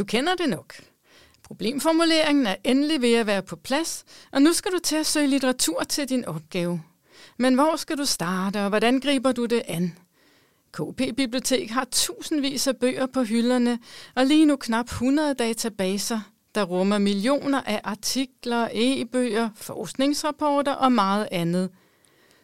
Du 0.00 0.04
kender 0.04 0.34
det 0.34 0.48
nok. 0.48 0.74
Problemformuleringen 1.42 2.46
er 2.46 2.56
endelig 2.64 3.02
ved 3.02 3.14
at 3.14 3.26
være 3.26 3.42
på 3.42 3.56
plads, 3.56 4.04
og 4.32 4.42
nu 4.42 4.52
skal 4.52 4.72
du 4.72 4.78
til 4.78 4.96
at 4.96 5.06
søge 5.06 5.26
litteratur 5.26 5.82
til 5.82 6.08
din 6.08 6.24
opgave. 6.24 6.82
Men 7.38 7.54
hvor 7.54 7.76
skal 7.76 7.98
du 7.98 8.04
starte, 8.04 8.62
og 8.62 8.68
hvordan 8.68 9.00
griber 9.00 9.32
du 9.32 9.46
det 9.46 9.62
an? 9.68 9.98
KP 10.72 11.16
Bibliotek 11.16 11.70
har 11.70 11.88
tusindvis 11.92 12.66
af 12.66 12.76
bøger 12.76 13.06
på 13.06 13.22
hylderne, 13.22 13.78
og 14.14 14.26
lige 14.26 14.46
nu 14.46 14.56
knap 14.56 14.86
100 14.86 15.34
databaser, 15.34 16.20
der 16.54 16.64
rummer 16.64 16.98
millioner 16.98 17.60
af 17.60 17.80
artikler, 17.84 18.68
e-bøger, 18.72 19.48
forskningsrapporter 19.54 20.72
og 20.72 20.92
meget 20.92 21.28
andet. 21.30 21.70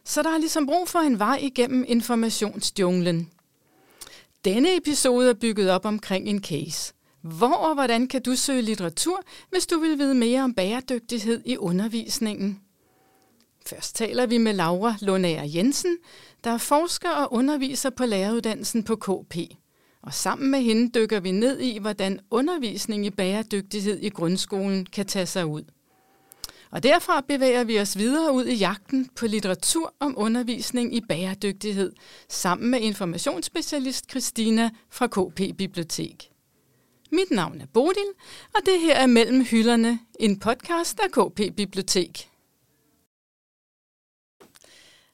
Så 0.04 0.22
der 0.22 0.30
er 0.30 0.38
ligesom 0.38 0.66
brug 0.66 0.88
for 0.88 0.98
en 0.98 1.18
vej 1.18 1.38
igennem 1.42 1.84
informationsjunglen. 1.88 3.30
Denne 4.44 4.76
episode 4.76 5.30
er 5.30 5.34
bygget 5.34 5.70
op 5.70 5.84
omkring 5.84 6.28
en 6.28 6.44
case. 6.44 6.95
Hvor 7.26 7.54
og 7.54 7.74
hvordan 7.74 8.08
kan 8.08 8.22
du 8.22 8.36
søge 8.36 8.62
litteratur, 8.62 9.22
hvis 9.50 9.66
du 9.66 9.78
vil 9.78 9.98
vide 9.98 10.14
mere 10.14 10.42
om 10.42 10.54
bæredygtighed 10.54 11.42
i 11.44 11.56
undervisningen? 11.56 12.60
Først 13.66 13.96
taler 13.96 14.26
vi 14.26 14.38
med 14.38 14.52
Laura 14.52 14.94
Lundager 15.00 15.44
Jensen, 15.44 15.96
der 16.44 16.50
er 16.50 16.58
forsker 16.58 17.10
og 17.10 17.32
underviser 17.32 17.90
på 17.90 18.06
læreruddannelsen 18.06 18.82
på 18.82 18.96
KP. 18.96 19.36
Og 20.02 20.14
sammen 20.14 20.50
med 20.50 20.62
hende 20.62 20.90
dykker 20.98 21.20
vi 21.20 21.30
ned 21.30 21.60
i, 21.60 21.78
hvordan 21.78 22.20
undervisning 22.30 23.06
i 23.06 23.10
bæredygtighed 23.10 23.98
i 24.02 24.08
grundskolen 24.08 24.86
kan 24.86 25.06
tage 25.06 25.26
sig 25.26 25.46
ud. 25.46 25.62
Og 26.70 26.82
derfra 26.82 27.20
bevæger 27.28 27.64
vi 27.64 27.80
os 27.80 27.98
videre 27.98 28.32
ud 28.32 28.44
i 28.44 28.54
jagten 28.54 29.08
på 29.16 29.26
litteratur 29.26 29.94
om 30.00 30.14
undervisning 30.16 30.94
i 30.94 31.00
bæredygtighed, 31.08 31.92
sammen 32.28 32.70
med 32.70 32.80
informationsspecialist 32.80 34.10
Christina 34.10 34.70
fra 34.90 35.06
KP 35.06 35.56
Bibliotek. 35.58 36.35
Mit 37.12 37.30
navn 37.30 37.60
er 37.60 37.66
Bodil, 37.74 38.10
og 38.54 38.60
det 38.66 38.80
her 38.80 38.94
er 38.94 39.06
Mellem 39.06 39.44
Hylderne, 39.44 39.98
en 40.20 40.38
podcast 40.38 41.00
af 41.00 41.10
KP 41.10 41.56
Bibliotek. 41.56 42.28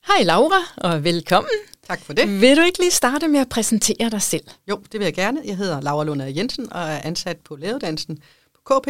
Hej 0.06 0.22
Laura, 0.22 0.60
og 0.76 1.04
velkommen. 1.04 1.50
Tak 1.86 2.00
for 2.00 2.12
det. 2.12 2.40
Vil 2.40 2.56
du 2.56 2.62
ikke 2.62 2.78
lige 2.78 2.90
starte 2.90 3.28
med 3.28 3.40
at 3.40 3.48
præsentere 3.48 4.10
dig 4.10 4.22
selv? 4.22 4.44
Jo, 4.68 4.82
det 4.92 5.00
vil 5.00 5.04
jeg 5.04 5.14
gerne. 5.14 5.40
Jeg 5.44 5.56
hedder 5.56 5.80
Laura 5.80 6.04
Lunde 6.04 6.32
Jensen 6.36 6.72
og 6.72 6.80
er 6.80 7.00
ansat 7.04 7.36
på 7.44 7.56
læreruddannelsen 7.56 8.18
på 8.54 8.60
KP, 8.60 8.88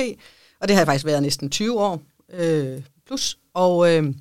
og 0.60 0.68
det 0.68 0.76
har 0.76 0.80
jeg 0.80 0.86
faktisk 0.86 1.04
været 1.04 1.22
næsten 1.22 1.50
20 1.50 1.80
år 1.80 2.02
øh, 2.32 2.82
plus. 3.06 3.38
Og 3.54 3.96
øh, 3.96 4.14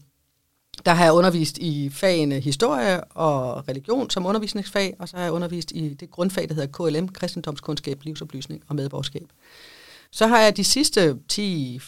der 0.86 0.92
har 0.92 1.04
jeg 1.04 1.14
undervist 1.14 1.58
i 1.58 1.90
fagene 1.90 2.40
historie 2.40 3.04
og 3.04 3.68
religion 3.68 4.10
som 4.10 4.26
undervisningsfag, 4.26 4.96
og 5.00 5.10
så 5.10 5.18
har 5.18 5.24
jeg 5.24 5.32
undervist 5.32 5.72
i 5.72 5.94
det 5.94 6.12
grundfag, 6.12 6.50
der 6.50 6.54
hedder 6.54 6.90
KLM, 6.90 7.08
kristendomskundskab, 7.08 8.04
livsoplysning 8.04 8.64
og 8.68 8.76
medborgerskab. 8.76 9.28
Så 10.12 10.28
har 10.28 10.40
jeg 10.40 10.58
de 10.58 10.64
sidste 10.64 11.18
10, 11.30 11.82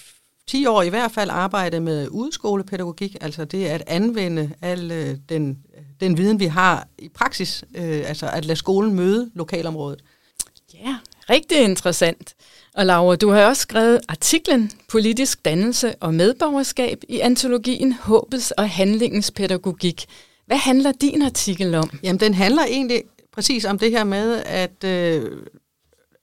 10 0.48 0.66
år 0.66 0.81
i 0.81 0.90
hvert 0.90 1.12
fald 1.12 1.30
arbejdet 1.30 1.81
med 1.81 2.08
udskolepædagogik, 2.12 3.16
altså 3.22 3.45
det 3.45 3.66
at 3.66 3.84
anvende 3.88 4.53
al 4.62 4.92
øh, 4.92 5.18
den, 5.30 5.58
den 6.00 6.18
viden, 6.18 6.40
vi 6.40 6.45
har 6.45 6.88
i 6.97 7.09
praksis, 7.09 7.64
øh, 7.75 8.03
altså 8.06 8.30
at 8.30 8.45
lade 8.45 8.59
skolen 8.59 8.94
møde 8.94 9.31
lokalområdet. 9.34 10.03
Ja, 10.73 10.95
rigtig 11.30 11.58
interessant. 11.58 12.36
Og 12.75 12.85
Laura, 12.85 13.16
du 13.16 13.29
har 13.29 13.45
også 13.45 13.61
skrevet 13.61 13.99
artiklen 14.07 14.71
Politisk 14.89 15.45
dannelse 15.45 15.95
og 15.95 16.13
medborgerskab 16.13 17.03
i 17.09 17.19
antologien 17.19 17.93
Håbets 17.93 18.52
og 18.52 18.69
handlingens 18.69 19.31
pædagogik. 19.31 20.05
Hvad 20.45 20.57
handler 20.57 20.91
din 20.91 21.21
artikel 21.21 21.75
om? 21.75 21.99
Jamen, 22.03 22.19
den 22.19 22.33
handler 22.33 22.63
egentlig 22.66 23.03
præcis 23.33 23.66
om 23.66 23.79
det 23.79 23.91
her 23.91 24.03
med 24.03 24.44
at 24.45 24.83
øh, 24.83 25.31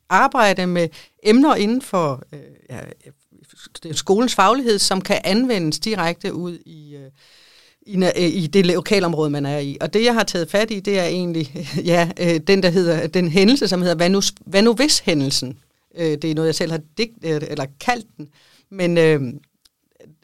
arbejde 0.09 0.66
med 0.66 0.89
emner 1.22 1.55
inden 1.55 1.83
for 1.83 2.22
øh, 2.33 2.41
ja, 2.71 2.78
øh, 3.87 3.94
skolens 3.94 4.34
faglighed, 4.34 4.78
som 4.78 5.00
kan 5.00 5.21
anvendes 5.25 5.78
direkte 5.78 6.34
ud 6.34 6.59
i, 6.66 6.97
øh, 6.97 7.10
i, 7.87 7.97
øh, 7.97 8.43
i 8.43 8.47
det 8.47 8.66
lokalområde, 8.66 9.31
man 9.31 9.47
er 9.47 9.59
i. 9.59 9.77
Og 9.81 9.93
det, 9.93 10.05
jeg 10.05 10.15
har 10.15 10.25
taget 10.25 10.50
fat 10.50 10.71
i, 10.71 10.81
det 10.81 10.99
er 10.99 11.05
egentlig 11.05 11.69
ja, 11.84 12.10
øh, 12.21 12.41
den, 12.47 12.62
der 12.62 12.71
hedder, 12.71 13.06
den 13.06 13.28
hændelse, 13.28 13.69
som 13.69 13.83
hedder 13.83 13.97
hvad 13.97 14.10
nu, 14.10 14.22
hvad 14.47 14.62
nu 14.62 14.75
hvis 14.75 14.99
hændelsen. 14.99 15.59
Øh, 15.95 16.19
det 16.23 16.25
er 16.25 16.34
noget, 16.34 16.47
jeg 16.47 16.55
selv 16.55 16.71
har 16.71 16.81
digt, 16.99 17.25
øh, 17.25 17.41
eller 17.49 17.67
kaldt 17.81 18.06
den. 18.17 18.28
Men 18.71 18.99
øh, 18.99 19.21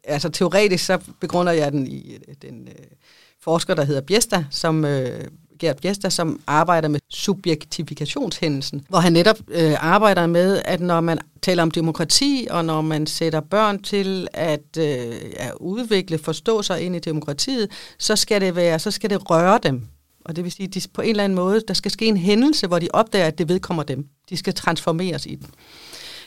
altså, 0.04 0.28
teoretisk 0.28 0.84
så 0.84 0.98
begrunder 1.20 1.52
jeg 1.52 1.72
den 1.72 1.86
i 1.86 2.14
øh, 2.28 2.34
den 2.42 2.68
øh, 2.68 2.84
forsker, 3.40 3.74
der 3.74 3.84
hedder 3.84 4.00
Bjesta, 4.00 4.44
som 4.50 4.84
øh, 4.84 5.24
Gerd 5.58 5.80
Bjesta, 5.80 6.10
som 6.10 6.40
arbejder 6.46 6.88
med 6.88 7.00
subjektifikationshændelsen, 7.10 8.86
hvor 8.88 8.98
han 8.98 9.12
netop 9.12 9.38
øh, 9.48 9.74
arbejder 9.78 10.26
med, 10.26 10.62
at 10.64 10.80
når 10.80 11.00
man 11.00 11.18
taler 11.42 11.62
om 11.62 11.70
demokrati, 11.70 12.46
og 12.50 12.64
når 12.64 12.80
man 12.80 13.06
sætter 13.06 13.40
børn 13.40 13.82
til 13.82 14.28
at, 14.32 14.78
øh, 14.78 15.14
at 15.36 15.52
udvikle, 15.60 16.18
forstå 16.18 16.62
sig 16.62 16.80
ind 16.80 16.96
i 16.96 16.98
demokratiet, 16.98 17.70
så 17.98 18.16
skal 18.16 18.40
det 18.40 18.56
være, 18.56 18.78
så 18.78 18.90
skal 18.90 19.10
det 19.10 19.30
røre 19.30 19.60
dem. 19.62 19.82
Og 20.28 20.36
det 20.36 20.44
vil 20.44 20.52
sige, 20.52 20.66
at 20.66 20.74
de 20.74 20.80
på 20.94 21.02
en 21.02 21.10
eller 21.10 21.24
anden 21.24 21.36
måde, 21.36 21.60
der 21.68 21.74
skal 21.74 21.90
ske 21.90 22.06
en 22.06 22.16
hændelse, 22.16 22.66
hvor 22.66 22.78
de 22.78 22.88
opdager, 22.92 23.26
at 23.26 23.38
det 23.38 23.48
vedkommer 23.48 23.82
dem. 23.82 24.08
De 24.30 24.36
skal 24.36 24.54
transformeres 24.54 25.26
i 25.26 25.34
den. 25.34 25.46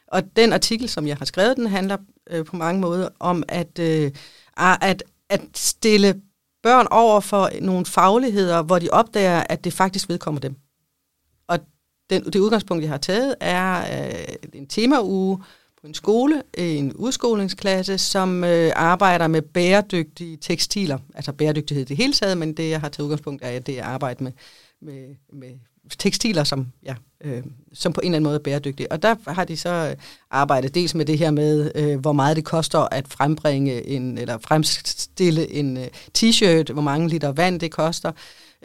Og 0.07 0.35
den 0.35 0.53
artikel, 0.53 0.89
som 0.89 1.07
jeg 1.07 1.17
har 1.17 1.25
skrevet, 1.25 1.57
den 1.57 1.67
handler 1.67 1.97
øh, 2.29 2.45
på 2.45 2.55
mange 2.55 2.81
måder 2.81 3.09
om 3.19 3.43
at, 3.47 3.79
øh, 3.79 4.11
at, 4.57 5.03
at 5.29 5.41
stille 5.55 6.21
børn 6.63 6.88
over 6.91 7.19
for 7.19 7.49
nogle 7.61 7.85
fagligheder, 7.85 8.61
hvor 8.61 8.79
de 8.79 8.89
opdager, 8.91 9.43
at 9.49 9.63
det 9.63 9.73
faktisk 9.73 10.09
vedkommer 10.09 10.41
dem. 10.41 10.55
Og 11.47 11.59
den, 12.09 12.25
det 12.25 12.35
udgangspunkt, 12.35 12.83
jeg 12.83 12.91
har 12.91 12.97
taget, 12.97 13.35
er 13.39 14.05
øh, 14.07 14.35
en 14.53 14.67
temauge 14.67 15.43
på 15.81 15.88
en 15.88 15.94
skole, 15.94 16.44
øh, 16.57 16.75
en 16.78 16.94
udskolingsklasse, 16.94 17.97
som 17.97 18.44
øh, 18.44 18.72
arbejder 18.75 19.28
med 19.28 19.41
bæredygtige 19.41 20.38
tekstiler. 20.38 20.97
Altså 21.16 21.31
bæredygtighed 21.31 21.85
i 21.85 21.88
det 21.88 21.97
hele 21.97 22.13
taget, 22.13 22.38
men 22.38 22.53
det, 22.53 22.69
jeg 22.69 22.81
har 22.81 22.90
taget 22.90 23.06
udgangspunkt 23.06 23.44
af, 23.44 23.63
det 23.63 23.79
er 23.79 23.84
arbejde 23.84 24.23
med, 24.23 24.31
med, 24.81 25.16
med 25.34 25.50
tekstiler, 25.97 26.44
som, 26.44 26.68
ja, 26.84 26.95
øh, 27.23 27.44
som 27.73 27.94
på 27.94 28.01
en 28.01 28.06
eller 28.06 28.16
anden 28.16 28.23
måde 28.23 28.35
er 28.35 28.44
bæredygtige. 28.44 28.91
Og 28.91 29.03
der 29.03 29.16
har 29.31 29.44
de 29.44 29.57
så 29.57 29.69
øh, 29.69 29.95
arbejdet 30.31 30.75
dels 30.75 30.95
med 30.95 31.06
det 31.06 31.18
her 31.18 31.31
med, 31.31 31.72
øh, 31.75 32.00
hvor 32.00 32.13
meget 32.13 32.35
det 32.35 32.45
koster 32.45 32.79
at 32.79 33.07
frembringe 33.07 33.88
en, 33.88 34.18
eller 34.18 34.38
fremstille 34.38 35.51
en 35.51 35.78
øh, 35.78 35.88
t-shirt, 36.18 36.73
hvor 36.73 36.81
mange 36.81 37.09
liter 37.09 37.31
vand 37.31 37.59
det 37.59 37.72
koster. 37.72 38.12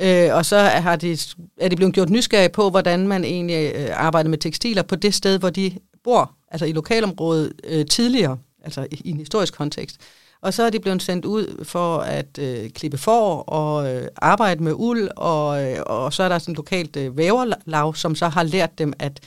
Øh, 0.01 0.29
og 0.35 0.47
så 0.47 0.59
har 0.59 0.97
de, 0.97 1.19
er 1.61 1.69
de 1.69 1.77
blevet 1.77 1.95
gjort 1.95 2.11
nysgerrige 2.11 2.49
på, 2.49 2.71
hvordan 2.71 3.09
man 3.09 3.25
egentlig 3.25 3.73
øh, 3.75 3.89
arbejder 3.93 4.31
med 4.31 4.39
tekstiler 4.39 4.83
på 4.83 4.97
det 4.97 5.15
sted, 5.15 5.39
hvor 5.39 5.51
de 5.51 5.73
bor, 6.05 6.35
altså 6.55 6.67
i 6.67 6.73
lokalområdet 6.73 7.53
øh, 7.65 7.87
tidligere, 7.87 8.39
altså 8.65 8.87
i, 8.91 9.01
i 9.05 9.11
en 9.11 9.17
historisk 9.17 9.55
kontekst. 9.55 9.97
Og 10.43 10.55
så 10.55 10.63
er 10.63 10.71
de 10.71 10.81
blevet 10.81 11.03
sendt 11.03 11.25
ud 11.25 11.65
for 11.65 11.99
at 11.99 12.39
øh, 12.39 12.71
klippe 12.71 12.99
for 12.99 13.37
og 13.37 13.95
øh, 13.95 14.09
arbejde 14.17 14.63
med 14.63 14.73
uld, 14.77 15.09
og, 15.17 15.65
øh, 15.65 15.79
og 15.87 16.13
så 16.13 16.23
er 16.23 16.29
der 16.29 16.39
sådan 16.39 16.53
et 16.53 16.57
lokalt 16.57 16.97
øh, 16.97 17.17
væverlag, 17.17 17.97
som 17.97 18.15
så 18.15 18.29
har 18.29 18.43
lært 18.43 18.79
dem 18.79 18.93
at 18.99 19.21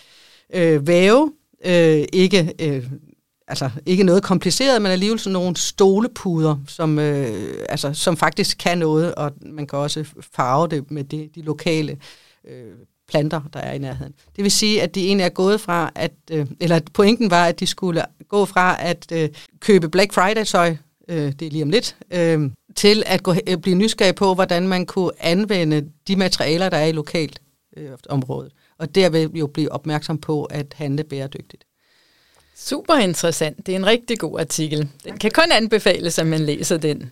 øh, 0.53 0.87
væve, 0.87 1.33
øh, 1.65 2.05
ikke, 2.13 2.53
øh, 2.61 2.89
altså, 3.47 3.69
ikke 3.85 4.03
noget 4.03 4.23
kompliceret, 4.23 4.81
men 4.81 4.91
alligevel 4.91 5.19
sådan 5.19 5.33
nogle 5.33 5.57
stolepuder, 5.57 6.55
som, 6.67 6.99
øh, 6.99 7.65
altså, 7.69 7.93
som 7.93 8.17
faktisk 8.17 8.57
kan 8.57 8.77
noget, 8.77 9.15
og 9.15 9.31
man 9.41 9.67
kan 9.67 9.79
også 9.79 10.05
farve 10.35 10.67
det 10.67 10.91
med 10.91 11.03
det, 11.03 11.35
de 11.35 11.41
lokale 11.41 11.97
øh, 12.47 12.73
planter, 13.07 13.41
der 13.53 13.59
er 13.59 13.73
i 13.73 13.77
nærheden. 13.77 14.13
Det 14.35 14.43
vil 14.43 14.51
sige, 14.51 14.81
at 14.81 14.95
de 14.95 15.05
egentlig 15.05 15.25
er 15.25 15.29
gået 15.29 15.61
fra, 15.61 15.91
at, 15.95 16.13
øh, 16.31 16.45
eller 16.59 16.79
pointen 16.93 17.31
var, 17.31 17.45
at 17.45 17.59
de 17.59 17.67
skulle 17.67 18.05
gå 18.29 18.45
fra 18.45 18.75
at 18.79 19.11
øh, 19.11 19.29
købe 19.59 19.89
Black 19.89 20.13
Friday-tøj 20.13 20.75
øh, 21.07 21.31
det 21.39 21.41
er 21.41 21.51
lige 21.51 21.63
om 21.63 21.69
lidt, 21.69 21.95
øh, 22.11 22.49
til 22.75 23.03
at 23.05 23.23
gå, 23.23 23.35
øh, 23.47 23.57
blive 23.57 23.75
nysgerrig 23.75 24.15
på, 24.15 24.33
hvordan 24.33 24.67
man 24.67 24.85
kunne 24.85 25.11
anvende 25.19 25.89
de 26.07 26.15
materialer, 26.15 26.69
der 26.69 26.77
er 26.77 26.85
i 26.85 26.91
lokalt 26.91 27.41
øh, 27.77 27.89
området. 28.09 28.51
Og 28.77 28.95
derved 28.95 29.29
jo 29.29 29.47
blive 29.47 29.71
opmærksom 29.71 30.17
på 30.17 30.43
at 30.43 30.73
handle 30.75 31.03
bæredygtigt. 31.03 31.63
Super 32.55 32.95
interessant. 32.95 33.65
Det 33.65 33.71
er 33.71 33.75
en 33.75 33.85
rigtig 33.85 34.19
god 34.19 34.39
artikel. 34.39 34.89
Den 35.03 35.17
kan 35.17 35.31
kun 35.31 35.51
anbefales, 35.51 36.19
at 36.19 36.27
man 36.27 36.39
læser 36.39 36.77
den. 36.77 37.11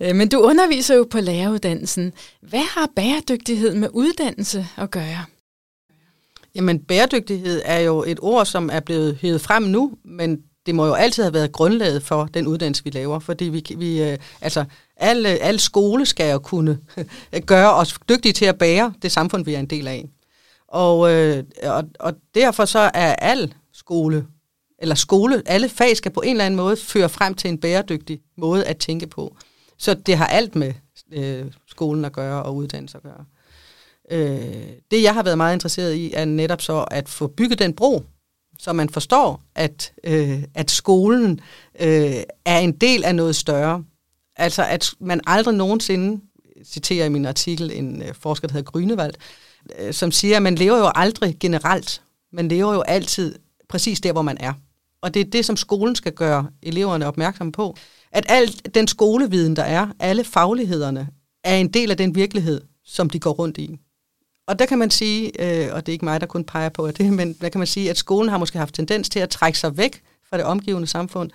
Øh, 0.00 0.16
men 0.16 0.28
du 0.28 0.40
underviser 0.40 0.94
jo 0.94 1.06
på 1.10 1.20
læreruddannelsen. 1.20 2.12
Hvad 2.40 2.74
har 2.74 2.88
bæredygtighed 2.96 3.74
med 3.74 3.88
uddannelse 3.92 4.66
at 4.76 4.90
gøre? 4.90 5.24
Jamen, 6.54 6.78
bæredygtighed 6.78 7.62
er 7.64 7.78
jo 7.78 8.04
et 8.06 8.18
ord, 8.22 8.46
som 8.46 8.70
er 8.72 8.80
blevet 8.80 9.18
hævet 9.20 9.40
frem 9.40 9.62
nu, 9.62 9.92
men 10.04 10.42
det 10.66 10.74
må 10.74 10.86
jo 10.86 10.92
altid 10.92 11.22
have 11.22 11.34
været 11.34 11.52
grundlaget 11.52 12.02
for 12.02 12.24
den 12.24 12.46
uddannelse, 12.46 12.84
vi 12.84 12.90
laver, 12.90 13.18
fordi 13.18 13.44
vi, 13.44 13.64
vi 13.76 14.02
øh, 14.02 14.18
altså, 14.40 14.64
al, 14.96 15.26
øh, 15.26 15.36
al 15.40 15.60
skole 15.60 16.06
skal 16.06 16.32
jo 16.32 16.38
kunne 16.38 16.78
gøre 17.46 17.74
os 17.74 17.98
dygtige 18.08 18.32
til 18.32 18.44
at 18.44 18.58
bære 18.58 18.92
det 19.02 19.12
samfund, 19.12 19.44
vi 19.44 19.54
er 19.54 19.58
en 19.58 19.66
del 19.66 19.88
af. 19.88 20.08
Og, 20.68 21.12
øh, 21.12 21.44
og, 21.62 21.84
og 22.00 22.14
derfor 22.34 22.64
så 22.64 22.90
er 22.94 23.14
al 23.14 23.54
skole, 23.72 24.26
eller 24.78 24.94
skole, 24.94 25.42
alle 25.46 25.68
fag 25.68 25.96
skal 25.96 26.12
på 26.12 26.20
en 26.20 26.30
eller 26.30 26.44
anden 26.44 26.56
måde 26.56 26.76
føre 26.76 27.08
frem 27.08 27.34
til 27.34 27.50
en 27.50 27.58
bæredygtig 27.58 28.20
måde 28.36 28.64
at 28.64 28.76
tænke 28.76 29.06
på. 29.06 29.36
Så 29.78 29.94
det 29.94 30.16
har 30.16 30.26
alt 30.26 30.54
med 30.54 30.72
øh, 31.12 31.44
skolen 31.66 32.04
at 32.04 32.12
gøre 32.12 32.42
og 32.42 32.56
uddannelse 32.56 32.96
at 32.96 33.02
gøre. 33.02 33.24
Øh, 34.10 34.66
det, 34.90 35.02
jeg 35.02 35.14
har 35.14 35.22
været 35.22 35.36
meget 35.36 35.54
interesseret 35.54 35.94
i, 35.94 36.12
er 36.12 36.24
netop 36.24 36.60
så 36.60 36.84
at 36.90 37.08
få 37.08 37.26
bygget 37.26 37.58
den 37.58 37.72
bro 37.72 38.02
så 38.58 38.72
man 38.72 38.88
forstår, 38.88 39.42
at, 39.54 39.92
øh, 40.04 40.42
at 40.54 40.70
skolen 40.70 41.40
øh, 41.80 42.14
er 42.44 42.58
en 42.58 42.72
del 42.72 43.04
af 43.04 43.14
noget 43.14 43.36
større. 43.36 43.84
Altså 44.36 44.64
at 44.64 44.90
man 45.00 45.20
aldrig 45.26 45.54
nogensinde, 45.54 46.20
citerer 46.64 47.06
i 47.06 47.08
min 47.08 47.26
artikel 47.26 47.70
en 47.74 48.02
øh, 48.02 48.14
forsker, 48.14 48.48
der 48.48 48.52
hedder 48.52 48.70
Grynevald, 48.70 49.14
øh, 49.78 49.92
som 49.94 50.12
siger, 50.12 50.36
at 50.36 50.42
man 50.42 50.54
lever 50.54 50.78
jo 50.78 50.90
aldrig 50.94 51.36
generelt. 51.40 52.02
Man 52.32 52.48
lever 52.48 52.74
jo 52.74 52.80
altid 52.80 53.34
præcis 53.68 54.00
der, 54.00 54.12
hvor 54.12 54.22
man 54.22 54.36
er. 54.40 54.52
Og 55.02 55.14
det 55.14 55.20
er 55.20 55.30
det, 55.30 55.44
som 55.44 55.56
skolen 55.56 55.94
skal 55.96 56.12
gøre 56.12 56.46
eleverne 56.62 57.06
opmærksomme 57.06 57.52
på. 57.52 57.76
At 58.12 58.26
al 58.28 58.60
den 58.74 58.88
skoleviden, 58.88 59.56
der 59.56 59.62
er, 59.62 59.88
alle 59.98 60.24
faglighederne, 60.24 61.08
er 61.44 61.56
en 61.56 61.68
del 61.68 61.90
af 61.90 61.96
den 61.96 62.14
virkelighed, 62.14 62.60
som 62.84 63.10
de 63.10 63.20
går 63.20 63.32
rundt 63.32 63.58
i. 63.58 63.78
Og 64.46 64.58
der 64.58 64.66
kan 64.66 64.78
man 64.78 64.90
sige, 64.90 65.32
øh, 65.42 65.74
og 65.74 65.86
det 65.86 65.92
er 65.92 65.94
ikke 65.94 66.04
mig, 66.04 66.20
der 66.20 66.26
kun 66.26 66.44
peger 66.44 66.68
på 66.68 66.90
det, 66.90 67.12
men 67.12 67.32
der 67.32 67.48
kan 67.48 67.58
man 67.58 67.66
sige, 67.66 67.90
at 67.90 67.98
skolen 67.98 68.28
har 68.30 68.38
måske 68.38 68.58
haft 68.58 68.74
tendens 68.74 69.08
til 69.08 69.18
at 69.20 69.30
trække 69.30 69.58
sig 69.58 69.76
væk 69.76 70.02
fra 70.28 70.36
det 70.36 70.44
omgivende 70.44 70.86
samfund, 70.86 71.30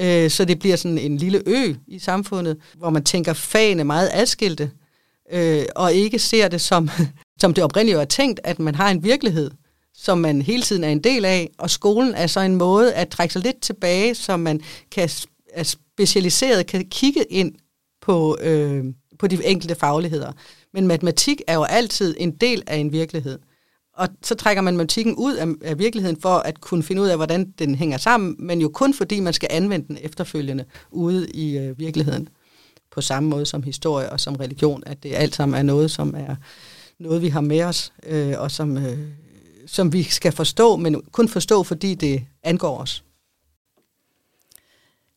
øh, 0.00 0.30
så 0.30 0.44
det 0.44 0.58
bliver 0.58 0.76
sådan 0.76 0.98
en 0.98 1.16
lille 1.16 1.42
ø 1.46 1.74
i 1.86 1.98
samfundet, 1.98 2.56
hvor 2.74 2.90
man 2.90 3.04
tænker 3.04 3.32
fagene 3.32 3.84
meget 3.84 4.10
adskilte, 4.12 4.70
øh, 5.32 5.64
og 5.76 5.92
ikke 5.92 6.18
ser 6.18 6.48
det 6.48 6.60
som, 6.60 6.90
som 7.40 7.54
det 7.54 7.64
oprindeligt 7.64 7.98
er 7.98 8.04
tænkt, 8.04 8.40
at 8.44 8.58
man 8.58 8.74
har 8.74 8.90
en 8.90 9.04
virkelighed, 9.04 9.50
som 9.94 10.18
man 10.18 10.42
hele 10.42 10.62
tiden 10.62 10.84
er 10.84 10.88
en 10.88 11.04
del 11.04 11.24
af, 11.24 11.50
og 11.58 11.70
skolen 11.70 12.14
er 12.14 12.26
så 12.26 12.40
en 12.40 12.56
måde 12.56 12.94
at 12.94 13.08
trække 13.08 13.32
sig 13.32 13.42
lidt 13.42 13.60
tilbage, 13.60 14.14
så 14.14 14.36
man 14.36 14.60
kan 14.90 15.10
er 15.52 15.62
specialiseret 15.62 16.66
kan 16.66 16.88
kigge 16.90 17.24
ind 17.24 17.54
på, 18.00 18.38
øh, 18.40 18.84
på 19.18 19.26
de 19.26 19.44
enkelte 19.44 19.74
fagligheder. 19.74 20.32
Men 20.74 20.86
matematik 20.86 21.42
er 21.46 21.54
jo 21.54 21.62
altid 21.62 22.14
en 22.18 22.30
del 22.30 22.62
af 22.66 22.76
en 22.76 22.92
virkelighed. 22.92 23.38
Og 23.98 24.08
så 24.22 24.34
trækker 24.34 24.62
man 24.62 24.74
matematikken 24.74 25.14
ud 25.16 25.34
af, 25.34 25.46
af 25.62 25.78
virkeligheden 25.78 26.20
for 26.20 26.36
at 26.36 26.60
kunne 26.60 26.82
finde 26.82 27.02
ud 27.02 27.08
af, 27.08 27.16
hvordan 27.16 27.52
den 27.58 27.74
hænger 27.74 27.98
sammen, 27.98 28.36
men 28.38 28.60
jo 28.60 28.68
kun 28.68 28.94
fordi 28.94 29.20
man 29.20 29.32
skal 29.32 29.48
anvende 29.52 29.86
den 29.86 29.98
efterfølgende 30.00 30.64
ude 30.90 31.28
i 31.30 31.58
øh, 31.58 31.78
virkeligheden. 31.78 32.28
På 32.90 33.00
samme 33.00 33.28
måde 33.28 33.46
som 33.46 33.62
historie 33.62 34.10
og 34.12 34.20
som 34.20 34.36
religion, 34.36 34.82
at 34.86 35.02
det 35.02 35.14
alt 35.14 35.34
sammen 35.34 35.58
er 35.58 35.62
noget, 35.62 35.90
som 35.90 36.14
er 36.16 36.36
noget, 36.98 37.22
vi 37.22 37.28
har 37.28 37.40
med 37.40 37.62
os, 37.62 37.92
øh, 38.06 38.34
og 38.38 38.50
som, 38.50 38.76
øh, 38.76 38.98
som 39.66 39.92
vi 39.92 40.02
skal 40.02 40.32
forstå, 40.32 40.76
men 40.76 41.02
kun 41.12 41.28
forstå, 41.28 41.62
fordi 41.62 41.94
det 41.94 42.24
angår 42.42 42.78
os. 42.78 43.04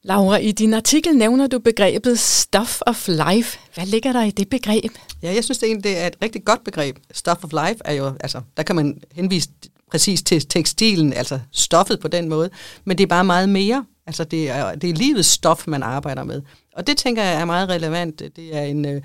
Laura, 0.03 0.37
i 0.37 0.51
din 0.51 0.73
artikel 0.73 1.15
nævner 1.15 1.47
du 1.47 1.59
begrebet 1.59 2.19
stuff 2.19 2.81
of 2.85 3.07
life. 3.07 3.59
Hvad 3.73 3.85
ligger 3.85 4.13
der 4.13 4.23
i 4.23 4.31
det 4.31 4.49
begreb? 4.49 4.91
Ja, 5.23 5.33
jeg 5.33 5.43
synes 5.43 5.57
det 5.57 5.67
egentlig, 5.67 5.83
det 5.83 5.97
er 5.97 6.07
et 6.07 6.17
rigtig 6.21 6.45
godt 6.45 6.63
begreb. 6.63 6.97
Stuff 7.11 7.43
of 7.43 7.51
life 7.51 7.81
er 7.85 7.93
jo, 7.93 8.13
altså, 8.19 8.41
der 8.57 8.63
kan 8.63 8.75
man 8.75 9.01
henvise 9.11 9.49
præcis 9.91 10.23
til 10.23 10.47
tekstilen, 10.47 11.13
altså 11.13 11.39
stoffet 11.51 11.99
på 11.99 12.07
den 12.07 12.29
måde, 12.29 12.49
men 12.85 12.97
det 12.97 13.03
er 13.03 13.07
bare 13.07 13.23
meget 13.23 13.49
mere. 13.49 13.85
Altså 14.07 14.23
det 14.23 14.49
er, 14.49 14.75
det 14.75 14.89
er 14.89 14.93
livets 14.93 15.27
stof, 15.27 15.67
man 15.67 15.83
arbejder 15.83 16.23
med. 16.23 16.41
Og 16.75 16.87
det 16.87 16.97
tænker 16.97 17.23
jeg 17.23 17.41
er 17.41 17.45
meget 17.45 17.69
relevant. 17.69 18.19
Det 18.19 18.55
er 18.55 18.61
en 18.61 18.85
øh, 18.85 19.01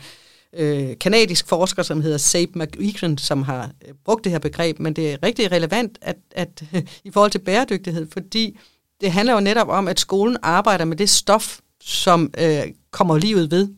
øh 0.52 0.98
kanadisk 1.00 1.48
forsker, 1.48 1.82
som 1.82 2.00
hedder 2.00 2.18
Sabe 2.18 2.58
McEachran, 2.58 3.18
som 3.18 3.42
har 3.42 3.70
øh, 3.88 3.94
brugt 4.04 4.24
det 4.24 4.32
her 4.32 4.38
begreb, 4.38 4.78
men 4.78 4.92
det 4.92 5.12
er 5.12 5.16
rigtig 5.22 5.52
relevant 5.52 5.98
at, 6.00 6.16
at, 6.30 6.62
i 7.04 7.10
forhold 7.10 7.30
til 7.30 7.38
bæredygtighed, 7.38 8.06
fordi 8.12 8.58
det 9.00 9.12
handler 9.12 9.34
jo 9.34 9.40
netop 9.40 9.68
om, 9.68 9.88
at 9.88 10.00
skolen 10.00 10.36
arbejder 10.42 10.84
med 10.84 10.96
det 10.96 11.10
stof, 11.10 11.60
som 11.80 12.30
øh, 12.38 12.62
kommer 12.90 13.18
livet 13.18 13.50
ved. 13.50 13.68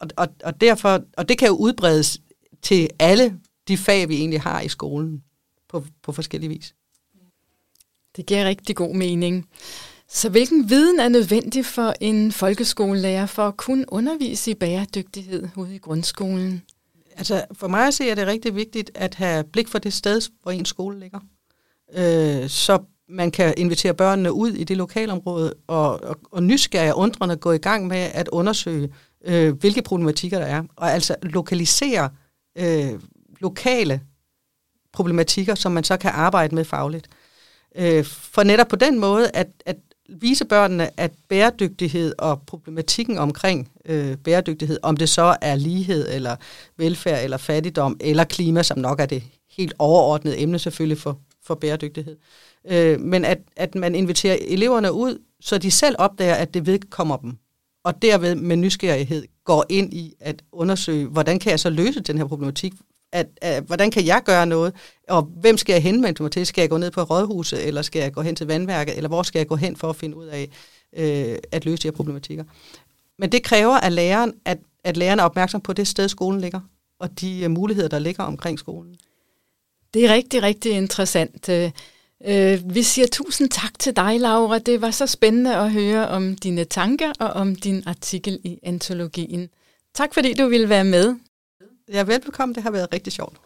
Og, 0.00 0.08
og, 0.16 0.28
og, 0.44 0.60
derfor, 0.60 1.00
og 1.16 1.28
det 1.28 1.38
kan 1.38 1.48
jo 1.48 1.54
udbredes 1.54 2.20
til 2.62 2.88
alle 2.98 3.38
de 3.68 3.76
fag, 3.76 4.08
vi 4.08 4.16
egentlig 4.16 4.40
har 4.40 4.60
i 4.60 4.68
skolen 4.68 5.22
på, 5.68 5.84
på 6.02 6.12
forskellige 6.12 6.50
vis. 6.50 6.74
Det 8.16 8.26
giver 8.26 8.44
rigtig 8.44 8.76
god 8.76 8.94
mening. 8.94 9.48
Så 10.08 10.28
hvilken 10.28 10.70
viden 10.70 11.00
er 11.00 11.08
nødvendig 11.08 11.66
for 11.66 11.94
en 12.00 12.32
folkeskolelærer 12.32 13.26
for 13.26 13.48
at 13.48 13.56
kunne 13.56 13.84
undervise 13.88 14.50
i 14.50 14.54
bæredygtighed 14.54 15.48
ude 15.56 15.74
i 15.74 15.78
grundskolen? 15.78 16.62
Altså 17.16 17.44
for 17.52 17.68
mig 17.68 17.86
at 17.86 17.94
se 17.94 18.10
er 18.10 18.14
det 18.14 18.26
rigtig 18.26 18.54
vigtigt 18.54 18.90
at 18.94 19.14
have 19.14 19.44
blik 19.44 19.68
for 19.68 19.78
det 19.78 19.92
sted, 19.92 20.20
hvor 20.42 20.52
en 20.52 20.64
skole 20.64 21.00
ligger. 21.00 21.20
Øh, 21.94 22.48
så 22.48 22.78
man 23.08 23.30
kan 23.30 23.54
invitere 23.56 23.94
børnene 23.94 24.32
ud 24.32 24.50
i 24.52 24.64
det 24.64 24.76
lokalområde 24.76 25.54
og, 25.66 26.02
og, 26.04 26.16
og 26.30 26.42
nysgerrige 26.42 26.94
undrende 26.94 27.36
gå 27.36 27.52
i 27.52 27.58
gang 27.58 27.86
med 27.86 28.10
at 28.14 28.28
undersøge, 28.28 28.92
øh, 29.24 29.52
hvilke 29.52 29.82
problematikker 29.82 30.38
der 30.38 30.46
er, 30.46 30.62
og 30.76 30.92
altså 30.92 31.16
lokalisere 31.22 32.10
øh, 32.58 33.00
lokale 33.40 34.00
problematikker, 34.92 35.54
som 35.54 35.72
man 35.72 35.84
så 35.84 35.96
kan 35.96 36.10
arbejde 36.10 36.54
med 36.54 36.64
fagligt. 36.64 37.08
Øh, 37.76 38.04
for 38.04 38.42
netop 38.42 38.68
på 38.68 38.76
den 38.76 38.98
måde 38.98 39.30
at, 39.34 39.48
at 39.66 39.76
vise 40.08 40.44
børnene, 40.44 41.00
at 41.00 41.12
bæredygtighed 41.28 42.14
og 42.18 42.42
problematikken 42.42 43.18
omkring 43.18 43.70
øh, 43.84 44.16
bæredygtighed, 44.16 44.78
om 44.82 44.96
det 44.96 45.08
så 45.08 45.36
er 45.40 45.54
lighed 45.54 46.08
eller 46.14 46.36
velfærd 46.76 47.24
eller 47.24 47.36
fattigdom 47.36 47.96
eller 48.00 48.24
klima, 48.24 48.62
som 48.62 48.78
nok 48.78 49.00
er 49.00 49.06
det 49.06 49.22
helt 49.50 49.74
overordnede 49.78 50.38
emne 50.38 50.58
selvfølgelig 50.58 50.98
for, 50.98 51.18
for 51.48 51.54
bæredygtighed, 51.54 52.16
øh, 52.70 53.00
men 53.00 53.24
at, 53.24 53.38
at 53.56 53.74
man 53.74 53.94
inviterer 53.94 54.36
eleverne 54.40 54.92
ud, 54.92 55.18
så 55.40 55.58
de 55.58 55.70
selv 55.70 55.96
opdager, 55.98 56.34
at 56.34 56.54
det 56.54 56.66
vedkommer 56.66 57.16
dem, 57.16 57.36
og 57.84 58.02
derved 58.02 58.34
med 58.34 58.56
nysgerrighed 58.56 59.24
går 59.44 59.64
ind 59.68 59.94
i 59.94 60.14
at 60.20 60.42
undersøge, 60.52 61.06
hvordan 61.06 61.38
kan 61.38 61.50
jeg 61.50 61.60
så 61.60 61.70
løse 61.70 62.00
den 62.00 62.18
her 62.18 62.24
problematik, 62.24 62.72
at, 63.12 63.26
at, 63.40 63.62
hvordan 63.62 63.90
kan 63.90 64.06
jeg 64.06 64.22
gøre 64.24 64.46
noget, 64.46 64.74
og 65.08 65.22
hvem 65.22 65.56
skal 65.56 65.72
jeg 65.72 65.82
henvende 65.82 66.22
mig 66.22 66.32
til? 66.32 66.46
Skal 66.46 66.62
jeg 66.62 66.70
gå 66.70 66.78
ned 66.78 66.90
på 66.90 67.02
rådhuset, 67.02 67.66
eller 67.66 67.82
skal 67.82 68.02
jeg 68.02 68.12
gå 68.12 68.20
hen 68.20 68.36
til 68.36 68.46
vandværket, 68.46 68.96
eller 68.96 69.08
hvor 69.08 69.22
skal 69.22 69.38
jeg 69.38 69.46
gå 69.46 69.56
hen 69.56 69.76
for 69.76 69.90
at 69.90 69.96
finde 69.96 70.16
ud 70.16 70.26
af 70.26 70.48
øh, 70.96 71.38
at 71.52 71.64
løse 71.64 71.82
de 71.82 71.88
her 71.88 71.92
problematikker? 71.92 72.44
Men 73.18 73.32
det 73.32 73.42
kræver 73.42 73.80
af 73.80 73.94
læreren, 73.94 74.34
at, 74.44 74.58
at 74.84 74.96
læreren 74.96 75.20
er 75.20 75.24
opmærksom 75.24 75.60
på 75.60 75.72
det 75.72 75.88
sted, 75.88 76.08
skolen 76.08 76.40
ligger, 76.40 76.60
og 76.98 77.20
de 77.20 77.40
øh, 77.44 77.50
muligheder, 77.50 77.88
der 77.88 77.98
ligger 77.98 78.24
omkring 78.24 78.58
skolen. 78.58 78.96
Det 79.94 80.04
er 80.04 80.14
rigtig, 80.14 80.42
rigtig 80.42 80.72
interessant. 80.72 81.48
Øh, 81.48 81.70
øh, 82.24 82.74
vi 82.74 82.82
siger 82.82 83.06
tusind 83.06 83.50
tak 83.50 83.78
til 83.78 83.96
dig, 83.96 84.20
Laura. 84.20 84.58
Det 84.58 84.80
var 84.80 84.90
så 84.90 85.06
spændende 85.06 85.56
at 85.56 85.72
høre 85.72 86.08
om 86.08 86.36
dine 86.36 86.64
tanker 86.64 87.12
og 87.18 87.28
om 87.28 87.56
din 87.56 87.82
artikel 87.86 88.40
i 88.44 88.58
antologien. 88.62 89.48
Tak 89.94 90.14
fordi 90.14 90.34
du 90.34 90.48
ville 90.48 90.68
være 90.68 90.84
med. 90.84 91.16
Ja, 91.92 92.02
velbekomme. 92.02 92.54
Det 92.54 92.62
har 92.62 92.70
været 92.70 92.92
rigtig 92.92 93.12
sjovt. 93.12 93.36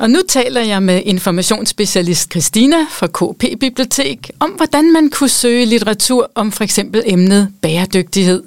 Og 0.00 0.10
nu 0.10 0.18
taler 0.28 0.60
jeg 0.60 0.82
med 0.82 1.02
informationsspecialist 1.04 2.30
Christina 2.30 2.76
fra 2.90 3.06
KP 3.06 3.60
Bibliotek 3.60 4.30
om, 4.40 4.50
hvordan 4.50 4.92
man 4.92 5.10
kunne 5.10 5.28
søge 5.28 5.66
litteratur 5.66 6.30
om 6.34 6.52
for 6.52 6.64
eksempel 6.64 7.02
emnet 7.06 7.54
bæredygtighed. 7.62 8.42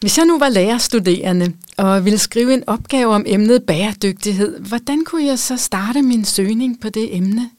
Hvis 0.00 0.18
jeg 0.18 0.26
nu 0.26 0.38
var 0.38 0.48
lærerstuderende 0.48 1.52
og 1.76 2.04
ville 2.04 2.18
skrive 2.18 2.54
en 2.54 2.64
opgave 2.66 3.14
om 3.14 3.24
emnet 3.26 3.66
bæredygtighed, 3.66 4.60
hvordan 4.60 5.04
kunne 5.04 5.26
jeg 5.26 5.38
så 5.38 5.56
starte 5.56 6.02
min 6.02 6.24
søgning 6.24 6.80
på 6.80 6.88
det 6.88 7.16
emne? 7.16 7.50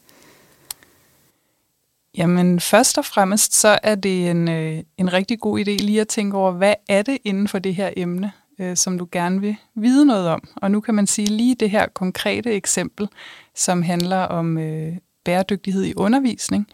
Jamen 2.17 2.59
først 2.59 2.97
og 2.97 3.05
fremmest 3.05 3.55
så 3.55 3.79
er 3.83 3.95
det 3.95 4.29
en, 4.29 4.49
øh, 4.49 4.83
en 4.97 5.13
rigtig 5.13 5.39
god 5.39 5.59
idé 5.59 5.71
lige 5.71 6.01
at 6.01 6.07
tænke 6.07 6.37
over, 6.37 6.51
hvad 6.51 6.73
er 6.89 7.01
det 7.01 7.17
inden 7.23 7.47
for 7.47 7.59
det 7.59 7.75
her 7.75 7.89
emne? 7.97 8.31
Øh, 8.59 8.77
som 8.77 8.97
du 8.97 9.07
gerne 9.11 9.41
vil 9.41 9.55
vide 9.75 10.05
noget 10.05 10.27
om. 10.27 10.47
Og 10.55 10.71
nu 10.71 10.79
kan 10.79 10.95
man 10.95 11.07
sige 11.07 11.27
lige 11.27 11.55
det 11.55 11.69
her 11.69 11.87
konkrete 11.93 12.51
eksempel, 12.51 13.07
som 13.55 13.81
handler 13.81 14.17
om 14.17 14.57
øh, 14.57 14.93
bæredygtighed 15.25 15.83
i 15.83 15.93
undervisning, 15.97 16.67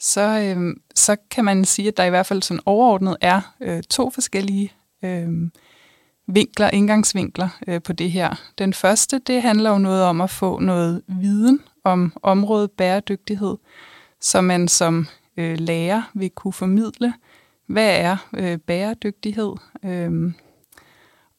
så, 0.00 0.40
øh, 0.40 0.76
så 0.94 1.16
kan 1.30 1.44
man 1.44 1.64
sige, 1.64 1.88
at 1.88 1.96
der 1.96 2.04
i 2.04 2.10
hvert 2.10 2.26
fald 2.26 2.42
sådan 2.42 2.62
overordnet 2.66 3.16
er 3.20 3.54
øh, 3.60 3.82
to 3.82 4.10
forskellige 4.10 4.72
øh, 5.04 5.28
vinkler, 6.26 6.70
indgangsvinkler 6.70 7.48
øh, 7.66 7.82
på 7.82 7.92
det 7.92 8.10
her. 8.10 8.34
Den 8.58 8.74
første, 8.74 9.18
det 9.18 9.42
handler 9.42 9.70
jo 9.70 9.78
noget 9.78 10.02
om 10.02 10.20
at 10.20 10.30
få 10.30 10.58
noget 10.58 11.02
viden 11.06 11.60
om 11.84 12.12
området 12.22 12.70
bæredygtighed, 12.70 13.56
så 14.20 14.40
man 14.40 14.68
som 14.68 15.06
øh, 15.36 15.58
lærer 15.58 16.02
vil 16.14 16.30
kunne 16.30 16.52
formidle, 16.52 17.14
hvad 17.66 17.96
er 17.96 18.16
øh, 18.36 18.58
bæredygtighed? 18.58 19.52
Øh, 19.84 20.32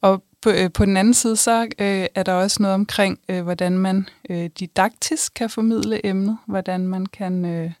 og 0.00 0.22
på, 0.42 0.50
øh, 0.50 0.72
på 0.72 0.84
den 0.84 0.96
anden 0.96 1.14
side, 1.14 1.36
så 1.36 1.62
øh, 1.62 2.06
er 2.14 2.22
der 2.22 2.32
også 2.32 2.62
noget 2.62 2.74
omkring, 2.74 3.18
øh, 3.28 3.42
hvordan 3.42 3.78
man 3.78 4.08
øh, 4.30 4.50
didaktisk 4.58 5.34
kan 5.34 5.50
formidle 5.50 6.06
emnet, 6.06 6.38
hvordan 6.46 6.88
man 6.88 7.06
kan, 7.06 7.44
øh, 7.44 7.72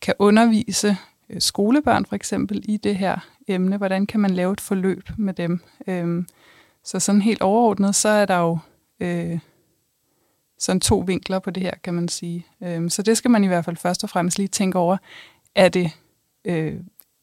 kan 0.00 0.14
undervise 0.18 0.96
øh, 1.30 1.40
skolebørn 1.40 2.06
for 2.06 2.16
eksempel 2.16 2.62
i 2.64 2.76
det 2.76 2.96
her 2.96 3.18
emne, 3.48 3.76
hvordan 3.76 4.06
kan 4.06 4.20
man 4.20 4.30
lave 4.30 4.52
et 4.52 4.60
forløb 4.60 5.10
med 5.18 5.34
dem. 5.34 5.60
Øh, 5.86 6.24
så 6.84 7.00
sådan 7.00 7.22
helt 7.22 7.42
overordnet, 7.42 7.94
så 7.94 8.08
er 8.08 8.26
der 8.26 8.38
jo 8.38 8.58
øh, 9.00 9.38
sådan 10.58 10.80
to 10.80 10.98
vinkler 10.98 11.38
på 11.38 11.50
det 11.50 11.62
her, 11.62 11.74
kan 11.84 11.94
man 11.94 12.08
sige. 12.08 12.46
Øh, 12.62 12.90
så 12.90 13.02
det 13.02 13.16
skal 13.16 13.30
man 13.30 13.44
i 13.44 13.46
hvert 13.46 13.64
fald 13.64 13.76
først 13.76 14.04
og 14.04 14.10
fremmest 14.10 14.38
lige 14.38 14.48
tænke 14.48 14.78
over. 14.78 14.96
Er 15.54 15.68
det 15.68 15.90
øh, 16.44 16.74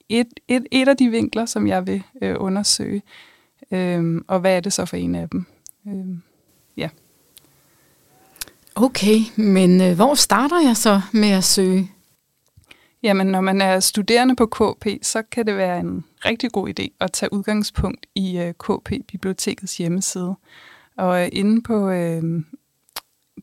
et, 0.09 0.27
et, 0.47 0.65
et 0.71 0.87
af 0.87 0.97
de 0.97 1.09
vinkler, 1.09 1.45
som 1.45 1.67
jeg 1.67 1.87
vil 1.87 2.03
øh, 2.21 2.35
undersøge? 2.39 3.01
Øhm, 3.71 4.25
og 4.27 4.39
hvad 4.39 4.55
er 4.55 4.59
det 4.59 4.73
så 4.73 4.85
for 4.85 4.97
en 4.97 5.15
af 5.15 5.29
dem? 5.29 5.45
Øhm, 5.87 6.21
ja. 6.77 6.89
Okay, 8.75 9.19
men 9.35 9.81
øh, 9.81 9.95
hvor 9.95 10.13
starter 10.13 10.61
jeg 10.67 10.77
så 10.77 11.01
med 11.13 11.29
at 11.29 11.43
søge? 11.43 11.91
Jamen, 13.03 13.27
når 13.27 13.41
man 13.41 13.61
er 13.61 13.79
studerende 13.79 14.35
på 14.35 14.45
KP, 14.45 14.87
så 15.01 15.21
kan 15.31 15.47
det 15.47 15.57
være 15.57 15.79
en 15.79 16.05
rigtig 16.25 16.51
god 16.51 16.69
idé 16.69 16.87
at 16.99 17.11
tage 17.11 17.33
udgangspunkt 17.33 18.05
i 18.15 18.37
øh, 18.37 18.53
KP 18.53 18.91
Bibliotekets 19.07 19.77
hjemmeside. 19.77 20.35
Og 20.97 21.23
øh, 21.23 21.29
inde 21.31 21.61
på 21.61 21.89
øh, 21.89 22.43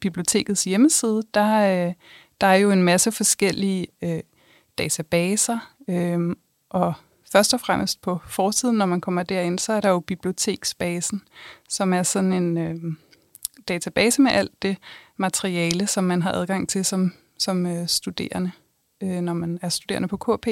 bibliotekets 0.00 0.64
hjemmeside, 0.64 1.22
der, 1.34 1.86
øh, 1.86 1.92
der 2.40 2.46
er 2.46 2.54
jo 2.54 2.70
en 2.70 2.82
masse 2.82 3.12
forskellige 3.12 3.86
øh, 4.02 4.20
databaser, 4.78 5.58
øh, 5.88 6.36
og 6.70 6.94
først 7.34 7.54
og 7.54 7.60
fremmest 7.60 8.00
på 8.00 8.18
fortiden, 8.26 8.76
når 8.76 8.86
man 8.86 9.00
kommer 9.00 9.22
derind, 9.22 9.58
så 9.58 9.72
er 9.72 9.80
der 9.80 9.88
jo 9.88 10.00
biblioteksbasen, 10.00 11.22
som 11.68 11.92
er 11.92 12.02
sådan 12.02 12.32
en 12.32 12.58
øh, 12.58 12.74
database 13.68 14.22
med 14.22 14.32
alt 14.32 14.62
det 14.62 14.76
materiale, 15.16 15.86
som 15.86 16.04
man 16.04 16.22
har 16.22 16.32
adgang 16.32 16.68
til 16.68 16.84
som, 16.84 17.12
som 17.38 17.66
øh, 17.66 17.88
studerende, 17.88 18.50
øh, 19.02 19.20
når 19.20 19.32
man 19.32 19.58
er 19.62 19.68
studerende 19.68 20.08
på 20.08 20.16
KP. 20.16 20.48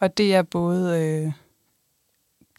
Og 0.00 0.18
det 0.18 0.34
er 0.34 0.42
både 0.42 1.00
øh, 1.00 1.32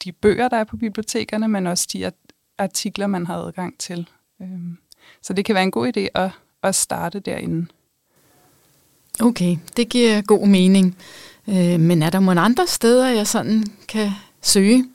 de 0.03 0.11
bøger, 0.11 0.47
der 0.47 0.57
er 0.57 0.63
på 0.63 0.77
bibliotekerne, 0.77 1.47
men 1.47 1.67
også 1.67 1.87
de 1.93 2.11
artikler, 2.57 3.07
man 3.07 3.25
har 3.25 3.35
adgang 3.35 3.77
til. 3.79 4.09
Øh, 4.41 4.47
så 5.21 5.33
det 5.33 5.45
kan 5.45 5.55
være 5.55 5.63
en 5.63 5.71
god 5.71 5.97
idé 5.97 6.07
at, 6.13 6.29
at 6.63 6.75
starte 6.75 7.19
derinde. 7.19 7.67
Okay, 9.21 9.57
det 9.77 9.89
giver 9.89 10.21
god 10.21 10.47
mening. 10.47 10.97
Øh, 11.49 11.79
men 11.79 12.01
er 12.01 12.09
der 12.09 12.19
nogle 12.19 12.41
andre 12.41 12.67
steder, 12.67 13.07
jeg 13.07 13.27
sådan 13.27 13.63
kan 13.87 14.11
søge? 14.41 14.85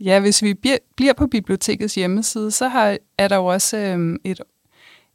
Ja, 0.00 0.20
hvis 0.20 0.42
vi 0.42 0.54
bliver 0.96 1.12
på 1.16 1.26
bibliotekets 1.26 1.94
hjemmeside, 1.94 2.50
så 2.50 2.68
har, 2.68 2.98
er 3.18 3.28
der 3.28 3.36
jo 3.36 3.44
også 3.44 3.76
øh, 3.76 4.16
et, 4.24 4.40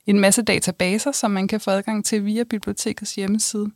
en 0.06 0.20
masse 0.20 0.42
databaser, 0.42 1.12
som 1.12 1.32
man 1.32 1.48
kan 1.48 1.60
få 1.60 1.72
adgang 1.72 2.06
til 2.06 2.26
via 2.26 2.44
bibliotekets 2.44 3.16
hjemmeside. 3.16 3.70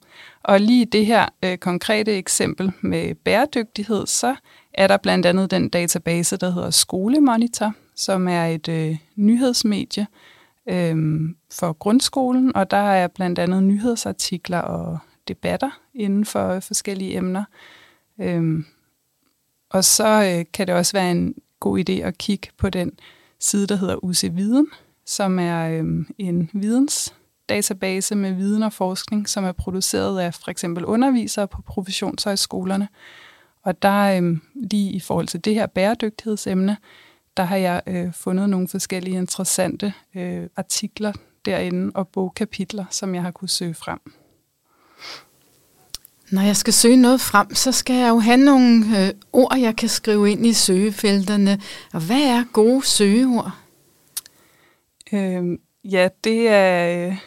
Og 0.43 0.59
lige 0.59 0.81
i 0.81 0.85
det 0.85 1.05
her 1.05 1.25
øh, 1.43 1.57
konkrete 1.57 2.11
eksempel 2.17 2.71
med 2.81 3.15
bæredygtighed, 3.15 4.07
så 4.07 4.35
er 4.73 4.87
der 4.87 4.97
blandt 4.97 5.25
andet 5.25 5.51
den 5.51 5.69
database, 5.69 6.37
der 6.37 6.49
hedder 6.49 6.69
Skolemonitor, 6.69 7.73
som 7.95 8.27
er 8.27 8.45
et 8.45 8.67
øh, 8.67 8.97
nyhedsmedie 9.15 10.07
øh, 10.69 10.95
for 11.51 11.73
grundskolen, 11.73 12.55
og 12.55 12.71
der 12.71 12.91
er 12.91 13.07
blandt 13.07 13.39
andet 13.39 13.63
nyhedsartikler 13.63 14.59
og 14.59 14.97
debatter 15.27 15.79
inden 15.93 16.25
for 16.25 16.49
øh, 16.49 16.61
forskellige 16.61 17.15
emner. 17.15 17.43
Øhm, 18.21 18.65
og 19.69 19.83
så 19.83 20.07
øh, 20.07 20.45
kan 20.53 20.67
det 20.67 20.75
også 20.75 20.93
være 20.93 21.11
en 21.11 21.35
god 21.59 21.79
idé 21.79 21.93
at 21.93 22.17
kigge 22.17 22.47
på 22.57 22.69
den 22.69 22.91
side, 23.39 23.67
der 23.67 23.75
hedder 23.75 24.03
UC 24.03 24.29
Viden, 24.31 24.67
som 25.05 25.39
er 25.39 25.69
øhm, 25.69 26.07
en 26.17 26.49
vidensdatabase 26.53 28.15
med 28.15 28.31
viden 28.31 28.63
og 28.63 28.73
forskning, 28.73 29.29
som 29.29 29.43
er 29.43 29.51
produceret 29.51 30.19
af 30.19 30.33
for 30.33 30.51
eksempel 30.51 30.85
undervisere 30.85 31.47
på 31.47 31.61
professionshøjskolerne. 31.61 32.87
Og 33.63 33.81
der 33.81 34.17
øhm, 34.17 34.41
lige 34.55 34.91
i 34.91 34.99
forhold 34.99 35.27
til 35.27 35.45
det 35.45 35.53
her 35.53 35.65
bæredygtighedsemne, 35.65 36.77
der 37.37 37.43
har 37.43 37.57
jeg 37.57 37.81
øh, 37.87 38.13
fundet 38.13 38.49
nogle 38.49 38.67
forskellige 38.67 39.17
interessante 39.17 39.93
øh, 40.15 40.47
artikler 40.55 41.13
derinde 41.45 41.91
og 41.95 42.07
bogkapitler, 42.07 42.85
som 42.89 43.15
jeg 43.15 43.23
har 43.23 43.31
kunne 43.31 43.49
søge 43.49 43.73
frem. 43.73 43.99
Når 46.31 46.41
jeg 46.41 46.55
skal 46.55 46.73
søge 46.73 46.97
noget 46.97 47.21
frem, 47.21 47.55
så 47.55 47.71
skal 47.71 47.95
jeg 47.95 48.09
jo 48.09 48.19
have 48.19 48.37
nogle 48.37 48.85
øh, 48.99 49.13
ord, 49.33 49.57
jeg 49.57 49.75
kan 49.75 49.89
skrive 49.89 50.31
ind 50.31 50.45
i 50.45 50.53
søgefelterne. 50.53 51.61
Og 51.93 52.01
hvad 52.01 52.21
er 52.21 52.43
gode 52.53 52.85
søgeord? 52.85 53.51
Øhm, 55.13 55.59
ja, 55.83 56.09
det 56.23 56.47
er, 56.49 57.07
øh, 57.07 57.17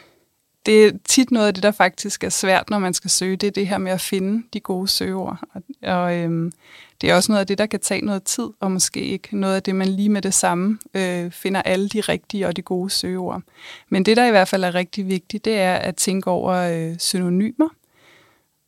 det 0.66 0.84
er 0.84 0.92
tit 1.04 1.30
noget 1.30 1.46
af 1.46 1.54
det, 1.54 1.62
der 1.62 1.70
faktisk 1.70 2.24
er 2.24 2.28
svært, 2.28 2.70
når 2.70 2.78
man 2.78 2.94
skal 2.94 3.10
søge. 3.10 3.36
Det 3.36 3.46
er 3.46 3.50
det 3.50 3.68
her 3.68 3.78
med 3.78 3.92
at 3.92 4.00
finde 4.00 4.42
de 4.52 4.60
gode 4.60 4.88
søgeord. 4.88 5.38
Og, 5.54 5.62
og 5.82 6.16
øhm, 6.16 6.52
det 7.00 7.10
er 7.10 7.14
også 7.14 7.32
noget 7.32 7.40
af 7.40 7.46
det, 7.46 7.58
der 7.58 7.66
kan 7.66 7.80
tage 7.80 8.04
noget 8.04 8.22
tid, 8.22 8.48
og 8.60 8.72
måske 8.72 9.00
ikke 9.00 9.36
noget 9.36 9.54
af 9.56 9.62
det, 9.62 9.74
man 9.74 9.88
lige 9.88 10.08
med 10.08 10.22
det 10.22 10.34
samme 10.34 10.78
øh, 10.94 11.30
finder 11.30 11.62
alle 11.62 11.88
de 11.88 12.00
rigtige 12.00 12.46
og 12.46 12.56
de 12.56 12.62
gode 12.62 12.90
søgeord. 12.90 13.42
Men 13.88 14.04
det, 14.04 14.16
der 14.16 14.26
i 14.26 14.30
hvert 14.30 14.48
fald 14.48 14.64
er 14.64 14.74
rigtig 14.74 15.08
vigtigt, 15.08 15.44
det 15.44 15.58
er 15.58 15.74
at 15.74 15.96
tænke 15.96 16.30
over 16.30 16.52
øh, 16.54 16.98
synonymer. 16.98 17.68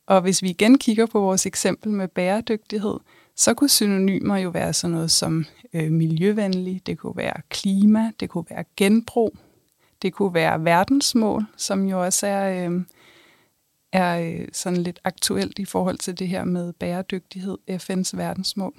Og 0.05 0.21
hvis 0.21 0.41
vi 0.41 0.49
igen 0.49 0.77
kigger 0.77 1.05
på 1.05 1.19
vores 1.19 1.45
eksempel 1.45 1.91
med 1.91 2.07
bæredygtighed, 2.07 2.99
så 3.35 3.53
kunne 3.53 3.69
synonymer 3.69 4.37
jo 4.37 4.49
være 4.49 4.73
sådan 4.73 4.93
noget 4.93 5.11
som 5.11 5.45
øh, 5.73 5.91
miljøvenlig, 5.91 6.81
det 6.85 6.97
kunne 6.97 7.17
være 7.17 7.41
klima, 7.49 8.11
det 8.19 8.29
kunne 8.29 8.45
være 8.49 8.63
genbrug, 8.77 9.37
det 10.01 10.13
kunne 10.13 10.33
være 10.33 10.65
verdensmål, 10.65 11.45
som 11.57 11.85
jo 11.85 12.03
også 12.03 12.27
er, 12.27 12.69
øh, 12.69 12.81
er 13.91 14.19
øh, 14.19 14.47
sådan 14.53 14.83
lidt 14.83 14.99
aktuelt 15.03 15.59
i 15.59 15.65
forhold 15.65 15.97
til 15.97 16.19
det 16.19 16.27
her 16.27 16.43
med 16.43 16.73
bæredygtighed, 16.73 17.57
FN's 17.69 18.17
verdensmål. 18.17 18.73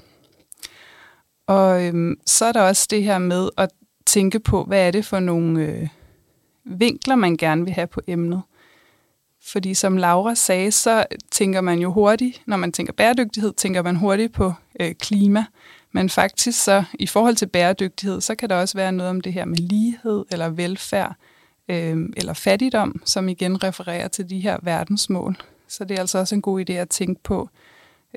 Og 1.47 1.85
øh, 1.85 2.17
så 2.27 2.45
er 2.45 2.53
der 2.53 2.63
også 2.63 2.87
det 2.91 3.05
her 3.05 3.19
med 3.19 3.49
at 3.57 3.71
tænke 4.07 4.41
på, 4.41 4.65
hvad 4.65 4.87
er 4.87 4.91
det 4.91 5.05
for 5.05 5.21
nogle 5.21 5.63
øh, 5.63 5.89
vinkler, 6.65 7.15
man 7.15 7.37
gerne 7.37 7.65
vil 7.65 7.73
have 7.73 7.87
på 7.87 8.01
emnet. 8.07 8.43
Fordi 9.47 9.75
som 9.75 9.97
Laura 9.97 10.35
sagde, 10.35 10.73
så 10.73 11.05
tænker 11.31 11.61
man 11.61 11.79
jo 11.79 11.93
hurtigt, 11.93 12.43
når 12.47 12.57
man 12.57 12.73
tænker 12.73 12.93
bæredygtighed, 12.93 13.53
tænker 13.53 13.83
man 13.83 13.97
hurtigt 13.97 14.33
på 14.33 14.53
øh, 14.81 14.95
klima. 14.95 15.45
Men 15.93 16.11
faktisk 16.11 16.65
så 16.65 16.85
i 16.95 17.07
forhold 17.07 17.37
til 17.37 17.47
bæredygtighed, 17.47 18.21
så 18.21 18.35
kan 18.35 18.49
der 18.49 18.57
også 18.57 18.79
være 18.79 18.93
noget 18.93 19.11
om 19.11 19.21
det 19.21 19.33
her 19.33 19.45
med 19.45 19.57
lighed 19.57 20.25
eller 20.31 20.49
velfærd 20.49 21.15
øh, 21.69 21.97
eller 22.17 22.33
fattigdom, 22.33 23.03
som 23.05 23.29
igen 23.29 23.65
refererer 23.65 24.09
til 24.09 24.31
de 24.31 24.41
her 24.41 24.59
verdensmål. 24.63 25.37
Så 25.69 25.85
det 25.85 25.95
er 25.95 26.01
altså 26.01 26.19
også 26.19 26.35
en 26.35 26.43
god 26.43 26.71
idé 26.71 26.73
at 26.73 26.89
tænke 26.89 27.23
på, 27.23 27.49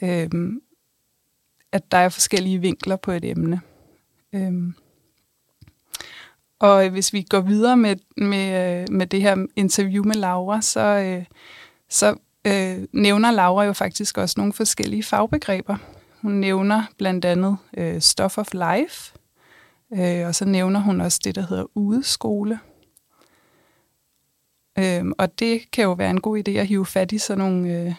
øh, 0.01 0.29
at 1.71 1.91
der 1.91 1.97
er 1.97 2.09
forskellige 2.09 2.61
vinkler 2.61 2.95
på 2.95 3.11
et 3.11 3.25
emne. 3.25 3.61
Øh. 4.33 4.53
Og 6.59 6.89
hvis 6.89 7.13
vi 7.13 7.21
går 7.21 7.39
videre 7.39 7.77
med, 7.77 7.95
med, 8.17 8.81
øh, 8.81 8.85
med 8.91 9.07
det 9.07 9.21
her 9.21 9.45
interview 9.55 10.03
med 10.03 10.15
Laura, 10.15 10.61
så, 10.61 10.79
øh, 10.79 11.25
så 11.89 12.15
øh, 12.47 12.87
nævner 12.91 13.31
Laura 13.31 13.63
jo 13.63 13.73
faktisk 13.73 14.17
også 14.17 14.35
nogle 14.37 14.53
forskellige 14.53 15.03
fagbegreber. 15.03 15.77
Hun 16.21 16.31
nævner 16.31 16.83
blandt 16.97 17.25
andet 17.25 17.57
øh, 17.77 18.01
Stuff 18.01 18.37
of 18.37 18.53
Life, 18.53 19.13
øh, 19.93 20.27
og 20.27 20.35
så 20.35 20.45
nævner 20.45 20.79
hun 20.79 21.01
også 21.01 21.19
det, 21.23 21.35
der 21.35 21.47
hedder 21.49 21.65
udeskole. 21.75 22.59
Øh, 24.79 25.05
og 25.17 25.39
det 25.39 25.71
kan 25.71 25.83
jo 25.83 25.91
være 25.91 26.09
en 26.09 26.21
god 26.21 26.47
idé 26.47 26.51
at 26.51 26.67
hive 26.67 26.85
fat 26.85 27.11
i 27.11 27.17
sådan 27.17 27.37
nogle, 27.37 27.73
øh, 27.73 27.93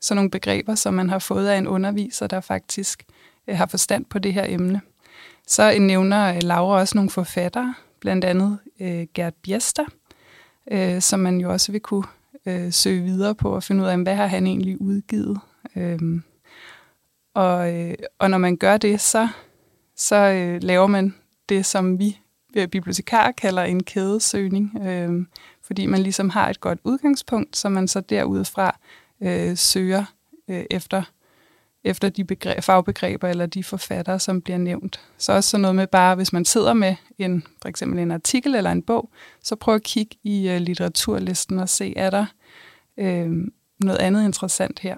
sådan 0.00 0.16
nogle 0.16 0.30
begreber, 0.30 0.74
som 0.74 0.94
man 0.94 1.10
har 1.10 1.18
fået 1.18 1.48
af 1.48 1.58
en 1.58 1.66
underviser, 1.66 2.26
der 2.26 2.40
faktisk 2.40 3.04
øh, 3.48 3.56
har 3.56 3.66
forstand 3.66 4.04
på 4.04 4.18
det 4.18 4.34
her 4.34 4.44
emne. 4.48 4.80
Så 5.46 5.78
nævner 5.78 6.34
øh, 6.34 6.42
Laura 6.42 6.80
også 6.80 6.98
nogle 6.98 7.10
forfattere, 7.10 7.74
blandt 8.00 8.24
andet 8.24 8.58
øh, 8.80 9.06
Gert 9.14 9.34
Biester, 9.34 9.84
øh, 10.72 11.00
som 11.00 11.20
man 11.20 11.40
jo 11.40 11.52
også 11.52 11.72
vil 11.72 11.80
kunne 11.80 12.04
øh, 12.46 12.72
søge 12.72 13.02
videre 13.02 13.34
på 13.34 13.54
og 13.54 13.62
finde 13.62 13.82
ud 13.82 13.88
af, 13.88 13.98
hvad 13.98 14.14
har 14.14 14.26
han 14.26 14.46
egentlig 14.46 14.80
udgivet. 14.80 15.38
Øh, 15.76 16.20
og, 17.34 17.74
øh, 17.74 17.94
og 18.18 18.30
når 18.30 18.38
man 18.38 18.56
gør 18.56 18.76
det, 18.76 19.00
så, 19.00 19.28
så 19.96 20.16
øh, 20.16 20.62
laver 20.62 20.86
man 20.86 21.14
det, 21.48 21.66
som 21.66 21.98
vi 21.98 22.18
øh, 22.56 22.68
bibliotekarer 22.68 23.32
kalder 23.32 23.62
en 23.62 23.82
kædesøgning, 23.82 24.78
øh, 24.82 25.26
fordi 25.62 25.86
man 25.86 26.00
ligesom 26.00 26.30
har 26.30 26.48
et 26.48 26.60
godt 26.60 26.78
udgangspunkt, 26.84 27.56
så 27.56 27.68
man 27.68 27.88
så 27.88 28.00
derudfra 28.00 28.78
øh, 29.22 29.56
søger 29.56 30.04
øh, 30.48 30.64
efter 30.70 31.02
efter 31.84 32.08
de 32.08 32.24
begreb, 32.24 32.62
fagbegreber 32.62 33.28
eller 33.28 33.46
de 33.46 33.64
forfattere, 33.64 34.18
som 34.18 34.42
bliver 34.42 34.58
nævnt. 34.58 35.00
Så 35.18 35.32
også 35.32 35.50
sådan 35.50 35.62
noget 35.62 35.76
med 35.76 35.86
bare, 35.86 36.14
hvis 36.14 36.32
man 36.32 36.44
sidder 36.44 36.72
med 36.72 36.94
en, 37.18 37.44
for 37.62 37.68
eksempel 37.68 37.98
en 37.98 38.10
artikel 38.10 38.54
eller 38.54 38.72
en 38.72 38.82
bog, 38.82 39.10
så 39.42 39.56
prøv 39.56 39.74
at 39.74 39.82
kigge 39.82 40.16
i 40.22 40.54
uh, 40.54 40.56
litteraturlisten 40.56 41.58
og 41.58 41.68
se, 41.68 41.96
er 41.96 42.10
der 42.10 42.26
øh, 42.98 43.30
noget 43.80 43.98
andet 43.98 44.24
interessant 44.24 44.78
her, 44.78 44.96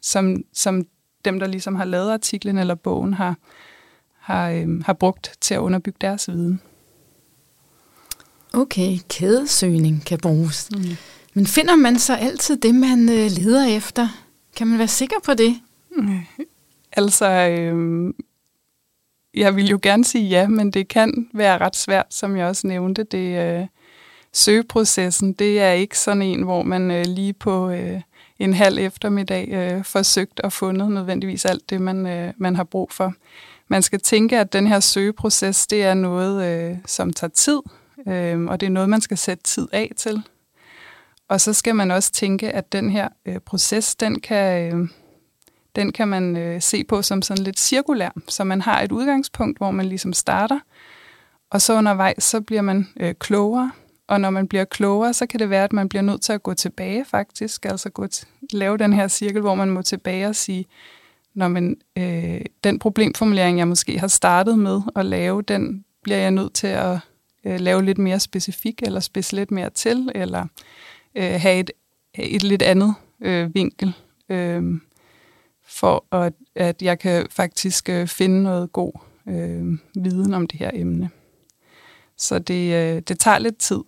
som, 0.00 0.44
som 0.52 0.86
dem, 1.24 1.38
der 1.38 1.46
ligesom 1.46 1.74
har 1.74 1.84
lavet 1.84 2.12
artiklen 2.12 2.58
eller 2.58 2.74
bogen, 2.74 3.14
har, 3.14 3.36
har, 4.18 4.50
øh, 4.50 4.84
har 4.84 4.92
brugt 4.92 5.32
til 5.40 5.54
at 5.54 5.60
underbygge 5.60 5.98
deres 6.00 6.28
viden. 6.28 6.60
Okay, 8.52 8.98
kædesøgning 9.08 10.04
kan 10.04 10.18
bruges. 10.18 10.68
Mm. 10.72 10.96
Men 11.34 11.46
finder 11.46 11.76
man 11.76 11.98
så 11.98 12.14
altid 12.14 12.56
det, 12.56 12.74
man 12.74 13.08
øh, 13.08 13.30
leder 13.30 13.66
efter? 13.66 14.08
Kan 14.56 14.66
man 14.66 14.78
være 14.78 14.88
sikker 14.88 15.16
på 15.24 15.34
det? 15.34 15.60
Altså, 16.98 17.26
øh, 17.26 18.14
jeg 19.34 19.56
vil 19.56 19.68
jo 19.68 19.78
gerne 19.82 20.04
sige 20.04 20.28
ja, 20.28 20.48
men 20.48 20.70
det 20.70 20.88
kan 20.88 21.28
være 21.34 21.58
ret 21.58 21.76
svært, 21.76 22.06
som 22.14 22.36
jeg 22.36 22.46
også 22.46 22.66
nævnte. 22.66 23.04
Det, 23.04 23.58
øh, 23.60 23.66
søgeprocessen, 24.32 25.32
det 25.32 25.60
er 25.60 25.70
ikke 25.72 25.98
sådan 25.98 26.22
en, 26.22 26.42
hvor 26.42 26.62
man 26.62 26.90
øh, 26.90 27.04
lige 27.06 27.32
på 27.32 27.70
øh, 27.70 28.00
en 28.38 28.54
halv 28.54 28.78
eftermiddag 28.78 29.48
øh, 29.48 29.84
forsøgt 29.84 30.40
og 30.40 30.52
fundet 30.52 30.90
nødvendigvis 30.90 31.44
alt 31.44 31.70
det, 31.70 31.80
man, 31.80 32.06
øh, 32.06 32.32
man 32.36 32.56
har 32.56 32.64
brug 32.64 32.92
for. 32.92 33.14
Man 33.68 33.82
skal 33.82 34.00
tænke, 34.00 34.38
at 34.38 34.52
den 34.52 34.66
her 34.66 34.80
søgeproces, 34.80 35.66
det 35.66 35.82
er 35.82 35.94
noget, 35.94 36.44
øh, 36.46 36.76
som 36.86 37.12
tager 37.12 37.30
tid, 37.30 37.60
øh, 38.08 38.44
og 38.44 38.60
det 38.60 38.66
er 38.66 38.70
noget, 38.70 38.88
man 38.88 39.00
skal 39.00 39.18
sætte 39.18 39.42
tid 39.42 39.68
af 39.72 39.92
til. 39.96 40.22
Og 41.28 41.40
så 41.40 41.52
skal 41.52 41.74
man 41.74 41.90
også 41.90 42.12
tænke, 42.12 42.50
at 42.50 42.72
den 42.72 42.90
her 42.90 43.08
øh, 43.26 43.38
proces, 43.38 43.96
den 43.96 44.20
kan, 44.20 44.74
øh, 44.74 44.88
den 45.76 45.92
kan 45.92 46.08
man 46.08 46.36
øh, 46.36 46.62
se 46.62 46.84
på 46.84 47.02
som 47.02 47.22
sådan 47.22 47.44
lidt 47.44 47.60
cirkulær. 47.60 48.10
Så 48.28 48.44
man 48.44 48.60
har 48.60 48.82
et 48.82 48.92
udgangspunkt, 48.92 49.58
hvor 49.58 49.70
man 49.70 49.86
ligesom 49.86 50.12
starter, 50.12 50.60
og 51.50 51.62
så 51.62 51.74
undervejs, 51.74 52.24
så 52.24 52.40
bliver 52.40 52.62
man 52.62 52.88
øh, 53.00 53.14
klogere. 53.14 53.72
Og 54.08 54.20
når 54.20 54.30
man 54.30 54.48
bliver 54.48 54.64
klogere, 54.64 55.14
så 55.14 55.26
kan 55.26 55.40
det 55.40 55.50
være, 55.50 55.64
at 55.64 55.72
man 55.72 55.88
bliver 55.88 56.02
nødt 56.02 56.22
til 56.22 56.32
at 56.32 56.42
gå 56.42 56.54
tilbage 56.54 57.04
faktisk, 57.04 57.64
altså 57.64 57.90
gå 57.90 58.06
til, 58.06 58.26
lave 58.52 58.78
den 58.78 58.92
her 58.92 59.08
cirkel, 59.08 59.40
hvor 59.40 59.54
man 59.54 59.70
må 59.70 59.82
tilbage 59.82 60.28
og 60.28 60.36
sige, 60.36 60.66
når 61.34 61.48
man, 61.48 61.76
øh, 61.98 62.40
den 62.64 62.78
problemformulering, 62.78 63.58
jeg 63.58 63.68
måske 63.68 63.98
har 63.98 64.08
startet 64.08 64.58
med 64.58 64.80
at 64.96 65.06
lave, 65.06 65.42
den 65.42 65.84
bliver 66.02 66.18
jeg 66.18 66.30
nødt 66.30 66.54
til 66.54 66.66
at 66.66 66.98
øh, 67.46 67.60
lave 67.60 67.84
lidt 67.84 67.98
mere 67.98 68.20
specifik, 68.20 68.82
eller 68.82 69.00
spidse 69.00 69.36
lidt 69.36 69.50
mere 69.50 69.70
til, 69.70 70.12
eller 70.14 70.46
øh, 71.14 71.40
have 71.40 71.60
et, 71.60 71.70
et 72.14 72.42
lidt 72.42 72.62
andet 72.62 72.94
øh, 73.20 73.54
vinkel, 73.54 73.94
øh, 74.28 74.80
for 75.66 76.04
at, 76.12 76.32
at 76.54 76.82
jeg 76.82 76.98
kan 76.98 77.26
faktisk 77.30 77.88
øh, 77.88 78.06
finde 78.06 78.42
noget 78.42 78.72
god 78.72 78.92
øh, 79.28 79.78
viden 79.94 80.34
om 80.34 80.46
det 80.46 80.58
her 80.58 80.70
emne. 80.74 81.10
Så 82.16 82.38
det, 82.38 82.74
øh, 82.74 83.02
det 83.08 83.18
tager 83.18 83.38
lidt 83.38 83.58
tid, 83.58 83.80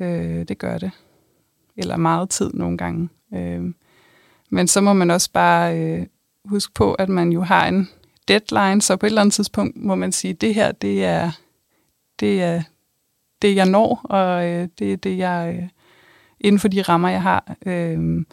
øh, 0.00 0.48
det 0.48 0.58
gør 0.58 0.78
det. 0.78 0.90
Eller 1.76 1.96
meget 1.96 2.30
tid 2.30 2.50
nogle 2.54 2.78
gange. 2.78 3.08
Øh, 3.34 3.62
men 4.50 4.68
så 4.68 4.80
må 4.80 4.92
man 4.92 5.10
også 5.10 5.30
bare 5.32 5.78
øh, 5.78 6.06
huske 6.44 6.74
på, 6.74 6.94
at 6.94 7.08
man 7.08 7.32
jo 7.32 7.42
har 7.42 7.68
en 7.68 7.88
deadline, 8.28 8.82
så 8.82 8.96
på 8.96 9.06
et 9.06 9.10
eller 9.10 9.20
andet 9.20 9.34
tidspunkt 9.34 9.76
må 9.76 9.94
man 9.94 10.12
sige, 10.12 10.30
at 10.30 10.40
det 10.40 10.54
her, 10.54 10.72
det 10.72 11.04
er 11.04 11.30
det, 12.20 12.42
er, 12.42 12.62
det 13.42 13.56
jeg 13.56 13.66
når, 13.66 14.00
og 14.04 14.46
øh, 14.46 14.68
det 14.78 14.92
er 14.92 14.96
det, 14.96 15.18
jeg 15.18 15.56
øh, 15.58 15.68
inden 16.40 16.58
for 16.58 16.68
de 16.68 16.82
rammer, 16.82 17.08
jeg 17.08 17.22
har, 17.22 17.56
øh, 17.66 18.24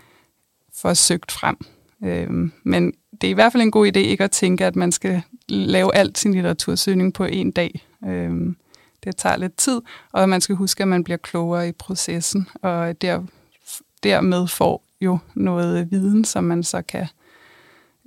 forsøgt 0.74 1.32
frem. 1.32 1.58
Øh, 2.04 2.52
men 2.64 2.94
det 3.22 3.28
er 3.28 3.32
i 3.32 3.34
hvert 3.34 3.52
fald 3.52 3.64
en 3.64 3.72
god 3.72 3.88
idé 3.88 4.00
ikke 4.00 4.24
at 4.24 4.32
tænke, 4.32 4.66
at 4.66 4.76
man 4.76 4.92
skal 4.92 5.22
lave 5.50 5.96
alt 5.96 6.18
sin 6.18 6.34
litteratursøgning 6.34 7.14
på 7.14 7.24
en 7.24 7.52
dag. 7.52 7.88
Øh, 8.06 8.32
det 9.04 9.16
tager 9.18 9.38
lidt 9.38 9.58
tid, 9.58 9.82
og 10.12 10.30
man 10.30 10.42
skal 10.42 10.56
huske, 10.56 10.82
at 10.84 10.88
man 10.88 11.04
bliver 11.04 11.18
klogere 11.18 11.70
i 11.70 11.72
processen, 11.72 12.48
og 12.62 13.02
der, 13.02 13.24
dermed 14.04 14.48
får 14.48 14.84
jo 15.02 15.18
noget 15.36 15.92
viden, 15.92 16.26
som 16.26 16.44
man 16.44 16.64
så 16.64 16.82
kan 16.82 17.08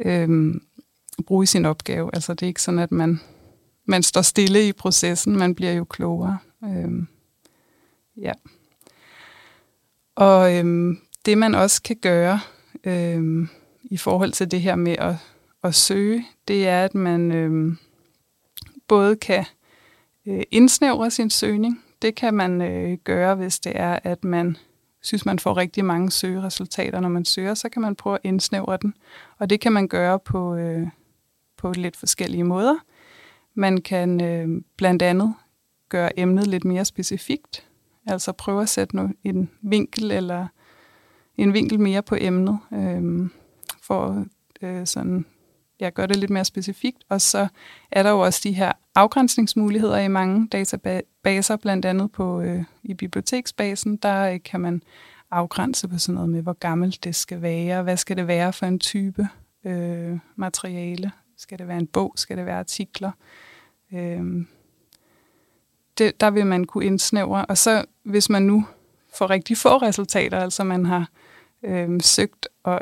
øh, 0.05 0.55
bruge 1.27 1.43
i 1.43 1.47
sin 1.47 1.65
opgave. 1.65 2.11
Altså 2.13 2.35
det 2.35 2.43
er 2.43 2.47
ikke 2.47 2.63
sådan, 2.63 2.81
at 2.81 2.93
man, 2.93 3.21
man 3.85 4.03
står 4.03 4.23
stille 4.23 4.69
i 4.69 4.73
processen, 4.73 5.37
man 5.37 5.55
bliver 5.55 5.73
jo 5.73 5.85
klogere. 5.85 6.39
Øh, 6.65 7.07
ja. 8.17 8.33
Og 10.17 10.55
øh, 10.55 10.97
det 11.27 11.39
man 11.39 11.55
også 11.55 11.83
kan 11.83 11.97
gøre 11.97 12.41
Øh, 12.85 13.49
i 13.95 13.97
forhold 13.97 14.33
til 14.33 14.51
det 14.51 14.61
her 14.61 14.77
med 14.77 14.97
at, 14.99 15.15
at 15.65 15.75
søge, 15.75 16.27
det 16.49 16.69
er, 16.69 16.85
at 16.85 16.95
man 16.95 17.33
øh, 17.33 17.77
både 18.89 19.17
kan 19.17 19.45
øh, 20.27 20.43
indsnævre 20.51 21.11
sin 21.11 21.31
søgning. 21.31 21.85
Det 22.03 22.15
kan 22.15 22.35
man 22.35 22.63
øh, 22.63 22.99
gøre, 23.05 23.35
hvis 23.35 23.61
det 23.61 23.73
er, 23.75 23.99
at 24.03 24.25
man 24.25 24.57
synes, 25.03 25.27
man 25.27 25.39
får 25.39 25.57
rigtig 25.57 25.85
mange 25.85 26.11
søgeresultater, 26.11 27.01
når 27.01 27.09
man 27.09 27.25
søger, 27.25 27.55
så 27.55 27.69
kan 27.69 27.83
man 27.83 27.97
prøve 27.97 28.15
at 28.15 28.21
indsnævre 28.25 28.79
den. 28.83 28.95
Og 29.39 29.51
det 29.51 29.61
kan 29.61 29.73
man 29.73 29.89
gøre 29.89 30.19
på, 30.19 30.55
øh, 30.55 30.89
på 31.57 31.73
lidt 31.73 31.97
forskellige 31.97 32.45
måder. 32.45 32.77
Man 33.55 33.81
kan 33.81 34.21
øh, 34.21 34.63
blandt 34.77 35.03
andet 35.03 35.35
gøre 35.89 36.19
emnet 36.19 36.47
lidt 36.47 36.65
mere 36.65 36.85
specifikt. 36.85 37.67
Altså 38.07 38.33
prøve 38.33 38.63
at 38.63 38.69
sætte 38.69 38.99
en 39.25 39.51
vinkel 39.63 40.11
eller 40.11 40.47
en 41.37 41.55
vinkel 41.55 41.81
mere 41.81 42.03
på 42.03 42.17
emnet, 42.21 42.59
øh, 42.73 43.31
for 43.87 44.25
øh, 44.63 44.87
sådan, 44.87 45.27
jeg 45.81 45.93
gør 45.93 46.07
det 46.07 46.17
lidt 46.17 46.31
mere 46.31 46.45
specifikt. 46.45 47.05
Og 47.09 47.21
så 47.21 47.49
er 47.91 48.03
der 48.03 48.11
jo 48.11 48.21
også 48.21 48.41
de 48.45 48.53
her 48.53 48.73
afgrænsningsmuligheder 48.95 49.99
i 49.99 50.09
mange 50.09 50.49
databaser, 50.49 51.57
blandt 51.57 51.85
andet 51.85 52.13
på 52.13 52.41
øh, 52.41 52.65
i 52.83 52.95
biblioteksbasen, 52.95 53.97
der 53.97 54.33
øh, 54.33 54.41
kan 54.45 54.61
man 54.61 54.83
afgrænse 55.31 55.89
på 55.89 55.99
sådan 55.99 56.15
noget 56.15 56.31
med, 56.31 56.43
hvor 56.43 56.53
gammelt 56.53 57.05
det 57.05 57.15
skal 57.15 57.43
være, 57.43 57.83
hvad 57.83 57.97
skal 57.97 58.17
det 58.17 58.27
være 58.27 58.53
for 58.53 58.67
en 58.67 58.79
type 58.79 59.29
øh, 59.65 60.19
materiale, 60.37 61.11
skal 61.37 61.59
det 61.59 61.69
være 61.69 61.79
en 61.79 61.87
bog, 61.87 62.13
skal 62.17 62.37
det 62.37 62.47
være 62.47 62.59
artikler, 62.59 63.11
øh, 63.93 64.45
det, 65.99 66.21
der 66.21 66.31
vil 66.31 66.47
man 66.47 66.65
kunne 66.65 66.85
indsnævre. 66.85 67.47
Og 67.47 67.59
så 67.59 67.85
hvis 68.03 68.31
man 68.31 68.43
nu 68.43 68.67
får 69.15 69.31
rigtig 69.31 69.57
få 69.57 69.77
resultater, 69.77 70.39
altså 70.39 70.65
man 70.65 70.87
har 70.87 71.09
øh, 71.63 72.01
søgt 72.01 72.49
og 72.63 72.81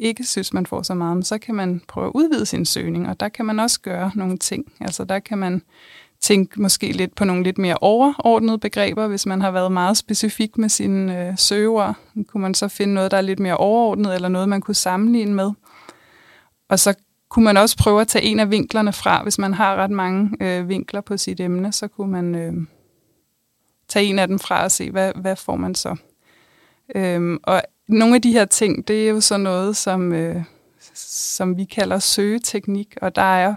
ikke 0.00 0.24
synes, 0.24 0.52
man 0.52 0.66
får 0.66 0.82
så 0.82 0.94
meget, 0.94 1.26
så 1.26 1.38
kan 1.38 1.54
man 1.54 1.82
prøve 1.88 2.06
at 2.06 2.12
udvide 2.14 2.46
sin 2.46 2.64
søgning, 2.64 3.08
og 3.08 3.20
der 3.20 3.28
kan 3.28 3.46
man 3.46 3.60
også 3.60 3.80
gøre 3.80 4.10
nogle 4.14 4.38
ting. 4.38 4.72
Altså 4.80 5.04
der 5.04 5.18
kan 5.18 5.38
man 5.38 5.62
tænke 6.20 6.62
måske 6.62 6.92
lidt 6.92 7.14
på 7.14 7.24
nogle 7.24 7.42
lidt 7.42 7.58
mere 7.58 7.76
overordnede 7.76 8.58
begreber, 8.58 9.06
hvis 9.06 9.26
man 9.26 9.40
har 9.40 9.50
været 9.50 9.72
meget 9.72 9.96
specifik 9.96 10.58
med 10.58 10.68
sine 10.68 11.28
øh, 11.28 11.38
søger. 11.38 11.92
Kunne 12.26 12.40
man 12.40 12.54
så 12.54 12.68
finde 12.68 12.94
noget, 12.94 13.10
der 13.10 13.16
er 13.16 13.20
lidt 13.20 13.38
mere 13.38 13.56
overordnet, 13.56 14.14
eller 14.14 14.28
noget, 14.28 14.48
man 14.48 14.60
kunne 14.60 14.74
sammenligne 14.74 15.34
med. 15.34 15.50
Og 16.68 16.78
så 16.78 16.94
kunne 17.28 17.44
man 17.44 17.56
også 17.56 17.76
prøve 17.76 18.00
at 18.00 18.08
tage 18.08 18.24
en 18.24 18.40
af 18.40 18.50
vinklerne 18.50 18.92
fra. 18.92 19.22
Hvis 19.22 19.38
man 19.38 19.54
har 19.54 19.76
ret 19.76 19.90
mange 19.90 20.30
øh, 20.40 20.68
vinkler 20.68 21.00
på 21.00 21.16
sit 21.16 21.40
emne, 21.40 21.72
så 21.72 21.88
kunne 21.88 22.12
man 22.12 22.34
øh, 22.34 22.52
tage 23.88 24.06
en 24.06 24.18
af 24.18 24.28
dem 24.28 24.38
fra 24.38 24.64
og 24.64 24.70
se, 24.70 24.90
hvad, 24.90 25.12
hvad 25.14 25.36
får 25.36 25.56
man 25.56 25.74
så. 25.74 25.96
Øhm, 26.94 27.38
og 27.42 27.62
nogle 27.90 28.14
af 28.14 28.22
de 28.22 28.32
her 28.32 28.44
ting, 28.44 28.88
det 28.88 29.04
er 29.04 29.10
jo 29.10 29.20
så 29.20 29.36
noget, 29.36 29.76
som, 29.76 30.12
øh, 30.12 30.42
som 30.94 31.56
vi 31.56 31.64
kalder 31.64 31.98
søgeteknik, 31.98 32.96
og 33.02 33.16
der 33.16 33.22
er 33.36 33.54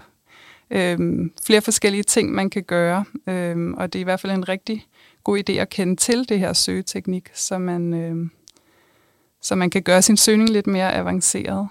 øh, 0.70 1.30
flere 1.44 1.60
forskellige 1.60 2.02
ting, 2.02 2.32
man 2.32 2.50
kan 2.50 2.62
gøre, 2.62 3.04
øh, 3.26 3.70
og 3.70 3.92
det 3.92 3.98
er 3.98 4.00
i 4.00 4.04
hvert 4.04 4.20
fald 4.20 4.32
en 4.32 4.48
rigtig 4.48 4.86
god 5.24 5.38
idé 5.38 5.52
at 5.52 5.68
kende 5.68 5.96
til 5.96 6.28
det 6.28 6.38
her 6.38 6.52
søgeteknik, 6.52 7.30
så 7.34 7.58
man, 7.58 7.94
øh, 7.94 8.30
så 9.40 9.54
man 9.54 9.70
kan 9.70 9.82
gøre 9.82 10.02
sin 10.02 10.16
søgning 10.16 10.50
lidt 10.50 10.66
mere 10.66 10.94
avanceret. 10.94 11.68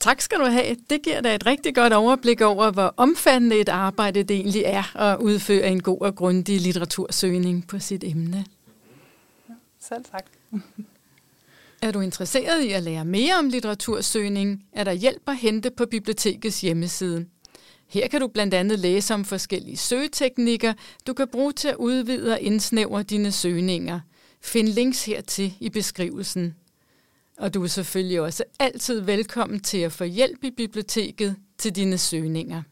Tak 0.00 0.20
skal 0.20 0.38
du 0.38 0.44
have. 0.44 0.76
Det 0.90 1.02
giver 1.02 1.20
dig 1.20 1.34
et 1.34 1.46
rigtig 1.46 1.74
godt 1.74 1.92
overblik 1.92 2.40
over, 2.40 2.70
hvor 2.70 2.94
omfattende 2.96 3.60
et 3.60 3.68
arbejde 3.68 4.22
det 4.22 4.36
egentlig 4.36 4.62
er 4.66 4.96
at 4.96 5.18
udføre 5.18 5.68
en 5.68 5.82
god 5.82 6.00
og 6.00 6.14
grundig 6.14 6.60
litteratursøgning 6.60 7.66
på 7.68 7.78
sit 7.78 8.04
emne. 8.04 8.44
Ja, 9.48 9.54
selv 9.80 10.04
tak. 10.04 10.24
Er 11.82 11.90
du 11.90 12.00
interesseret 12.00 12.64
i 12.64 12.72
at 12.72 12.82
lære 12.82 13.04
mere 13.04 13.34
om 13.34 13.48
litteratursøgning, 13.48 14.64
er 14.72 14.84
der 14.84 14.92
hjælp 14.92 15.22
at 15.26 15.36
hente 15.36 15.70
på 15.70 15.86
bibliotekets 15.86 16.60
hjemmeside. 16.60 17.26
Her 17.88 18.08
kan 18.08 18.20
du 18.20 18.28
blandt 18.28 18.54
andet 18.54 18.78
læse 18.78 19.14
om 19.14 19.24
forskellige 19.24 19.76
søgeteknikker, 19.76 20.72
du 21.06 21.12
kan 21.12 21.28
bruge 21.28 21.52
til 21.52 21.68
at 21.68 21.76
udvide 21.76 22.32
og 22.32 22.40
indsnævre 22.40 23.02
dine 23.02 23.32
søgninger. 23.32 24.00
Find 24.40 24.68
links 24.68 25.04
hertil 25.04 25.54
i 25.60 25.70
beskrivelsen. 25.70 26.54
Og 27.38 27.54
du 27.54 27.62
er 27.62 27.66
selvfølgelig 27.66 28.20
også 28.20 28.44
altid 28.58 29.00
velkommen 29.00 29.60
til 29.60 29.78
at 29.78 29.92
få 29.92 30.04
hjælp 30.04 30.44
i 30.44 30.50
biblioteket 30.50 31.36
til 31.58 31.76
dine 31.76 31.98
søgninger. 31.98 32.62